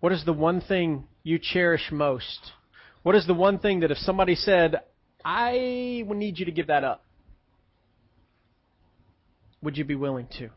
What 0.00 0.12
is 0.12 0.24
the 0.24 0.32
one 0.32 0.60
thing 0.60 1.04
you 1.24 1.38
cherish 1.40 1.90
most? 1.90 2.52
What 3.02 3.14
is 3.14 3.26
the 3.26 3.34
one 3.34 3.58
thing 3.58 3.80
that 3.80 3.90
if 3.90 3.98
somebody 3.98 4.34
said, 4.34 4.80
I 5.24 6.04
would 6.06 6.18
need 6.18 6.38
you 6.38 6.46
to 6.46 6.52
give 6.52 6.68
that 6.68 6.84
up, 6.84 7.04
would 9.62 9.76
you 9.76 9.84
be 9.84 9.96
willing 9.96 10.28
to? 10.38 10.50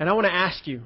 And 0.00 0.08
I 0.08 0.14
want 0.14 0.26
to 0.26 0.32
ask 0.32 0.66
you, 0.66 0.82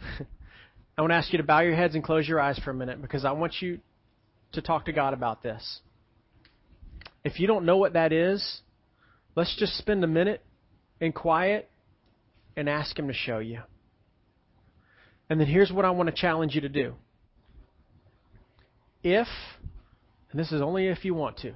I 0.98 1.00
want 1.00 1.12
to 1.12 1.14
ask 1.14 1.32
you 1.32 1.38
to 1.38 1.44
bow 1.44 1.60
your 1.60 1.76
heads 1.76 1.94
and 1.94 2.02
close 2.02 2.28
your 2.28 2.40
eyes 2.40 2.58
for 2.64 2.72
a 2.72 2.74
minute 2.74 3.00
because 3.00 3.24
I 3.24 3.30
want 3.30 3.54
you 3.60 3.78
to 4.52 4.60
talk 4.60 4.86
to 4.86 4.92
God 4.92 5.14
about 5.14 5.40
this. 5.40 5.80
If 7.24 7.38
you 7.38 7.46
don't 7.46 7.64
know 7.64 7.76
what 7.76 7.92
that 7.92 8.12
is, 8.12 8.60
let's 9.36 9.54
just 9.56 9.78
spend 9.78 10.02
a 10.02 10.08
minute 10.08 10.42
in 11.00 11.12
quiet 11.12 11.70
and 12.56 12.68
ask 12.68 12.98
Him 12.98 13.06
to 13.06 13.14
show 13.14 13.38
you. 13.38 13.60
And 15.30 15.38
then 15.38 15.46
here's 15.46 15.70
what 15.70 15.84
I 15.84 15.90
want 15.90 16.08
to 16.08 16.14
challenge 16.14 16.56
you 16.56 16.62
to 16.62 16.68
do. 16.68 16.94
If, 19.04 19.28
and 20.32 20.40
this 20.40 20.50
is 20.50 20.60
only 20.60 20.88
if 20.88 21.04
you 21.04 21.14
want 21.14 21.36
to, 21.38 21.52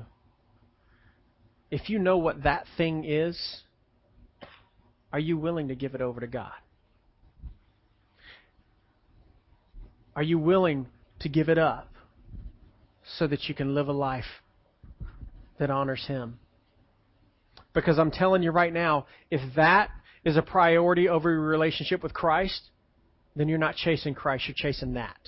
if 1.72 1.90
you 1.90 1.98
know 1.98 2.18
what 2.18 2.44
that 2.44 2.66
thing 2.76 3.04
is, 3.04 3.62
are 5.12 5.20
you 5.20 5.36
willing 5.36 5.68
to 5.68 5.74
give 5.74 5.94
it 5.94 6.00
over 6.00 6.20
to 6.20 6.26
God? 6.26 6.52
Are 10.14 10.22
you 10.22 10.38
willing 10.38 10.86
to 11.20 11.28
give 11.28 11.48
it 11.48 11.58
up 11.58 11.88
so 13.18 13.26
that 13.26 13.48
you 13.48 13.54
can 13.54 13.74
live 13.74 13.88
a 13.88 13.92
life 13.92 14.24
that 15.58 15.70
honors 15.70 16.04
Him? 16.06 16.38
Because 17.74 17.98
I'm 17.98 18.10
telling 18.10 18.42
you 18.42 18.50
right 18.50 18.72
now, 18.72 19.06
if 19.30 19.40
that 19.56 19.90
is 20.24 20.36
a 20.36 20.42
priority 20.42 21.08
over 21.08 21.30
your 21.30 21.40
relationship 21.40 22.02
with 22.02 22.12
Christ, 22.12 22.70
then 23.34 23.48
you're 23.48 23.58
not 23.58 23.76
chasing 23.76 24.14
Christ, 24.14 24.44
you're 24.46 24.54
chasing 24.56 24.94
that. 24.94 25.18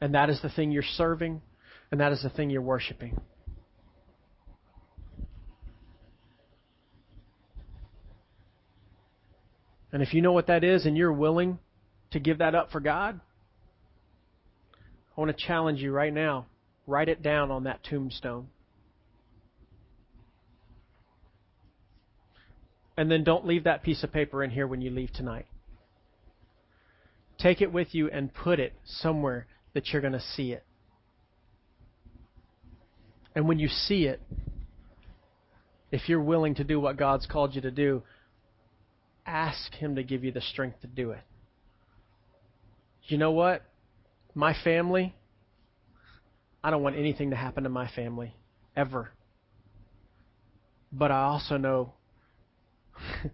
And 0.00 0.14
that 0.14 0.30
is 0.30 0.40
the 0.40 0.48
thing 0.48 0.70
you're 0.70 0.82
serving, 0.82 1.42
and 1.90 2.00
that 2.00 2.12
is 2.12 2.22
the 2.22 2.30
thing 2.30 2.48
you're 2.48 2.62
worshiping. 2.62 3.20
And 9.92 10.02
if 10.02 10.14
you 10.14 10.22
know 10.22 10.32
what 10.32 10.46
that 10.46 10.64
is 10.64 10.86
and 10.86 10.96
you're 10.96 11.12
willing 11.12 11.58
to 12.12 12.20
give 12.20 12.38
that 12.38 12.54
up 12.54 12.70
for 12.70 12.80
God, 12.80 13.20
I 15.16 15.20
want 15.20 15.36
to 15.36 15.46
challenge 15.46 15.80
you 15.80 15.92
right 15.92 16.12
now. 16.12 16.46
Write 16.86 17.08
it 17.08 17.22
down 17.22 17.50
on 17.50 17.64
that 17.64 17.82
tombstone. 17.84 18.48
And 22.96 23.10
then 23.10 23.24
don't 23.24 23.46
leave 23.46 23.64
that 23.64 23.82
piece 23.82 24.04
of 24.04 24.12
paper 24.12 24.44
in 24.44 24.50
here 24.50 24.66
when 24.66 24.80
you 24.80 24.90
leave 24.90 25.12
tonight. 25.12 25.46
Take 27.38 27.62
it 27.62 27.72
with 27.72 27.94
you 27.94 28.10
and 28.10 28.32
put 28.32 28.60
it 28.60 28.74
somewhere 28.84 29.46
that 29.72 29.88
you're 29.88 30.02
going 30.02 30.12
to 30.12 30.20
see 30.20 30.52
it. 30.52 30.64
And 33.34 33.48
when 33.48 33.58
you 33.58 33.68
see 33.68 34.04
it, 34.04 34.20
if 35.90 36.08
you're 36.08 36.20
willing 36.20 36.54
to 36.56 36.64
do 36.64 36.78
what 36.78 36.96
God's 36.96 37.26
called 37.26 37.54
you 37.54 37.60
to 37.62 37.70
do, 37.70 38.02
ask 39.26 39.72
Him 39.74 39.96
to 39.96 40.02
give 40.02 40.24
you 40.24 40.32
the 40.32 40.40
strength 40.40 40.80
to 40.80 40.86
do 40.86 41.10
it. 41.12 41.22
You 43.04 43.18
know 43.18 43.32
what? 43.32 43.62
My 44.34 44.54
family, 44.64 45.14
I 46.62 46.70
don't 46.70 46.82
want 46.82 46.96
anything 46.96 47.30
to 47.30 47.36
happen 47.36 47.64
to 47.64 47.68
my 47.68 47.88
family, 47.88 48.34
ever. 48.76 49.10
But 50.92 51.10
I 51.10 51.22
also 51.22 51.56
know 51.56 51.94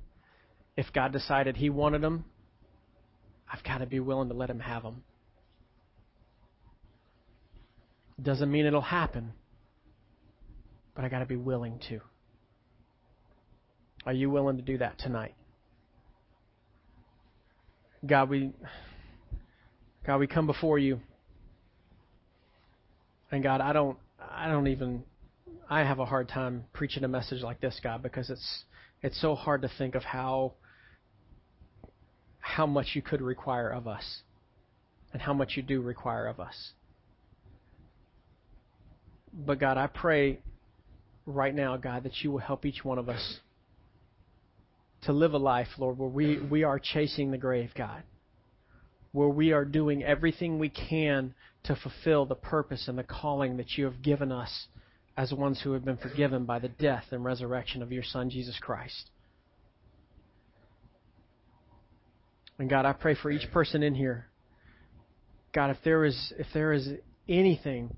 if 0.76 0.92
God 0.92 1.12
decided 1.12 1.56
He 1.56 1.70
wanted 1.70 2.02
them, 2.02 2.24
I've 3.52 3.62
got 3.62 3.78
to 3.78 3.86
be 3.86 4.00
willing 4.00 4.28
to 4.28 4.34
let 4.34 4.50
Him 4.50 4.60
have 4.60 4.82
them. 4.82 5.02
Doesn't 8.22 8.50
mean 8.50 8.64
it'll 8.64 8.80
happen, 8.80 9.32
but 10.94 11.04
I 11.04 11.08
got 11.08 11.18
to 11.18 11.26
be 11.26 11.36
willing 11.36 11.78
to. 11.90 12.00
Are 14.06 14.12
you 14.12 14.30
willing 14.30 14.56
to 14.56 14.62
do 14.62 14.78
that 14.78 14.98
tonight? 14.98 15.34
God, 18.04 18.28
we 18.28 18.52
God, 20.06 20.18
we 20.18 20.26
come 20.26 20.46
before 20.46 20.78
you. 20.78 21.00
And 23.30 23.42
God, 23.42 23.60
I 23.60 23.72
don't 23.72 23.98
I 24.20 24.48
don't 24.48 24.68
even 24.68 25.04
I 25.68 25.80
have 25.80 25.98
a 25.98 26.04
hard 26.04 26.28
time 26.28 26.64
preaching 26.72 27.04
a 27.04 27.08
message 27.08 27.42
like 27.42 27.60
this, 27.60 27.80
God, 27.82 28.02
because 28.02 28.30
it's 28.30 28.64
it's 29.02 29.20
so 29.20 29.34
hard 29.34 29.62
to 29.62 29.70
think 29.78 29.94
of 29.94 30.02
how 30.02 30.52
how 32.40 32.66
much 32.66 32.90
you 32.94 33.02
could 33.02 33.20
require 33.20 33.68
of 33.68 33.88
us 33.88 34.22
and 35.12 35.20
how 35.20 35.32
much 35.32 35.52
you 35.56 35.62
do 35.62 35.80
require 35.80 36.26
of 36.26 36.38
us. 36.38 36.72
But 39.32 39.58
God, 39.58 39.76
I 39.76 39.88
pray 39.88 40.40
right 41.26 41.54
now, 41.54 41.76
God, 41.76 42.04
that 42.04 42.22
you 42.22 42.30
will 42.30 42.38
help 42.38 42.64
each 42.64 42.84
one 42.84 42.98
of 42.98 43.08
us 43.08 43.40
to 45.06 45.12
live 45.12 45.34
a 45.34 45.38
life, 45.38 45.68
Lord, 45.78 45.98
where 45.98 46.08
we, 46.08 46.38
we 46.38 46.64
are 46.64 46.78
chasing 46.78 47.30
the 47.30 47.38
grave, 47.38 47.70
God. 47.76 48.02
Where 49.12 49.28
we 49.28 49.52
are 49.52 49.64
doing 49.64 50.04
everything 50.04 50.58
we 50.58 50.68
can 50.68 51.34
to 51.64 51.76
fulfill 51.76 52.26
the 52.26 52.34
purpose 52.34 52.86
and 52.88 52.98
the 52.98 53.04
calling 53.04 53.56
that 53.56 53.78
you 53.78 53.84
have 53.84 54.02
given 54.02 54.30
us 54.30 54.66
as 55.16 55.32
ones 55.32 55.60
who 55.62 55.72
have 55.72 55.84
been 55.84 55.96
forgiven 55.96 56.44
by 56.44 56.58
the 56.58 56.68
death 56.68 57.04
and 57.12 57.24
resurrection 57.24 57.82
of 57.82 57.90
your 57.90 58.02
Son, 58.02 58.28
Jesus 58.28 58.58
Christ. 58.60 59.10
And 62.58 62.68
God, 62.68 62.84
I 62.84 62.92
pray 62.92 63.14
for 63.14 63.30
each 63.30 63.50
person 63.52 63.82
in 63.82 63.94
here. 63.94 64.26
God, 65.54 65.70
if 65.70 65.78
there 65.84 66.04
is 66.04 66.32
if 66.38 66.46
there 66.52 66.72
is 66.72 66.88
anything 67.28 67.96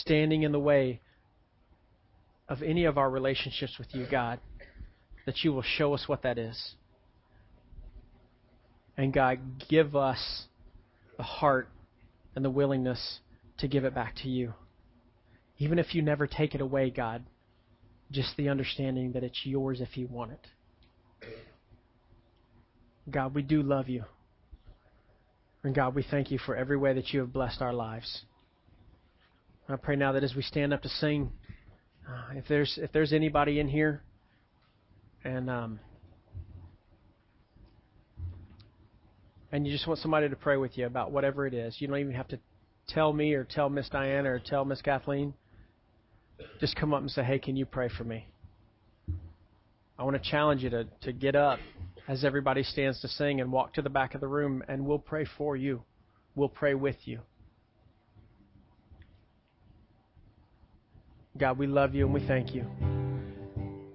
standing 0.00 0.42
in 0.42 0.52
the 0.52 0.60
way 0.60 1.00
of 2.48 2.62
any 2.62 2.84
of 2.84 2.98
our 2.98 3.10
relationships 3.10 3.76
with 3.78 3.88
you, 3.92 4.06
God, 4.10 4.40
that 5.26 5.44
you 5.44 5.52
will 5.52 5.62
show 5.62 5.92
us 5.92 6.04
what 6.06 6.22
that 6.22 6.38
is. 6.38 6.74
And 8.96 9.12
God, 9.12 9.38
give 9.68 9.94
us 9.94 10.44
the 11.18 11.22
heart 11.22 11.68
and 12.34 12.44
the 12.44 12.50
willingness 12.50 13.18
to 13.58 13.68
give 13.68 13.84
it 13.84 13.94
back 13.94 14.14
to 14.22 14.28
you. 14.28 14.54
Even 15.58 15.78
if 15.78 15.94
you 15.94 16.02
never 16.02 16.26
take 16.26 16.54
it 16.54 16.60
away, 16.60 16.90
God, 16.90 17.24
just 18.10 18.36
the 18.36 18.48
understanding 18.48 19.12
that 19.12 19.24
it's 19.24 19.40
yours 19.44 19.80
if 19.80 19.96
you 19.96 20.06
want 20.06 20.32
it. 20.32 20.46
God, 23.10 23.34
we 23.34 23.42
do 23.42 23.62
love 23.62 23.88
you. 23.88 24.04
And 25.62 25.74
God, 25.74 25.94
we 25.94 26.04
thank 26.08 26.30
you 26.30 26.38
for 26.38 26.54
every 26.54 26.76
way 26.76 26.94
that 26.94 27.12
you 27.12 27.20
have 27.20 27.32
blessed 27.32 27.60
our 27.60 27.72
lives. 27.72 28.22
I 29.68 29.76
pray 29.76 29.96
now 29.96 30.12
that 30.12 30.22
as 30.22 30.34
we 30.34 30.42
stand 30.42 30.72
up 30.72 30.82
to 30.82 30.88
sing, 30.88 31.32
uh, 32.08 32.36
if 32.36 32.44
there's 32.48 32.78
if 32.80 32.92
there's 32.92 33.12
anybody 33.12 33.58
in 33.58 33.66
here 33.66 34.02
and 35.26 35.50
um, 35.50 35.80
and 39.50 39.66
you 39.66 39.72
just 39.72 39.86
want 39.86 39.98
somebody 40.00 40.28
to 40.28 40.36
pray 40.36 40.56
with 40.56 40.78
you 40.78 40.86
about 40.86 41.10
whatever 41.10 41.46
it 41.46 41.54
is. 41.54 41.76
You 41.78 41.88
don't 41.88 41.98
even 41.98 42.14
have 42.14 42.28
to 42.28 42.38
tell 42.88 43.12
me 43.12 43.34
or 43.34 43.44
tell 43.44 43.68
Miss 43.68 43.88
Diana 43.88 44.30
or 44.30 44.38
tell 44.38 44.64
Miss 44.64 44.80
Kathleen. 44.80 45.34
Just 46.60 46.76
come 46.76 46.94
up 46.94 47.00
and 47.00 47.10
say, 47.10 47.24
"Hey, 47.24 47.38
can 47.38 47.56
you 47.56 47.66
pray 47.66 47.88
for 47.88 48.04
me?" 48.04 48.28
I 49.98 50.04
want 50.04 50.22
to 50.22 50.30
challenge 50.30 50.62
you 50.62 50.70
to 50.70 50.84
to 51.02 51.12
get 51.12 51.34
up 51.34 51.58
as 52.08 52.24
everybody 52.24 52.62
stands 52.62 53.00
to 53.00 53.08
sing 53.08 53.40
and 53.40 53.50
walk 53.50 53.74
to 53.74 53.82
the 53.82 53.90
back 53.90 54.14
of 54.14 54.20
the 54.20 54.28
room, 54.28 54.62
and 54.68 54.86
we'll 54.86 54.98
pray 54.98 55.26
for 55.36 55.56
you. 55.56 55.82
We'll 56.36 56.48
pray 56.48 56.74
with 56.74 56.96
you. 57.04 57.20
God, 61.36 61.58
we 61.58 61.66
love 61.66 61.94
you 61.94 62.04
and 62.06 62.14
we 62.14 62.26
thank 62.26 62.54
you. 62.54 62.95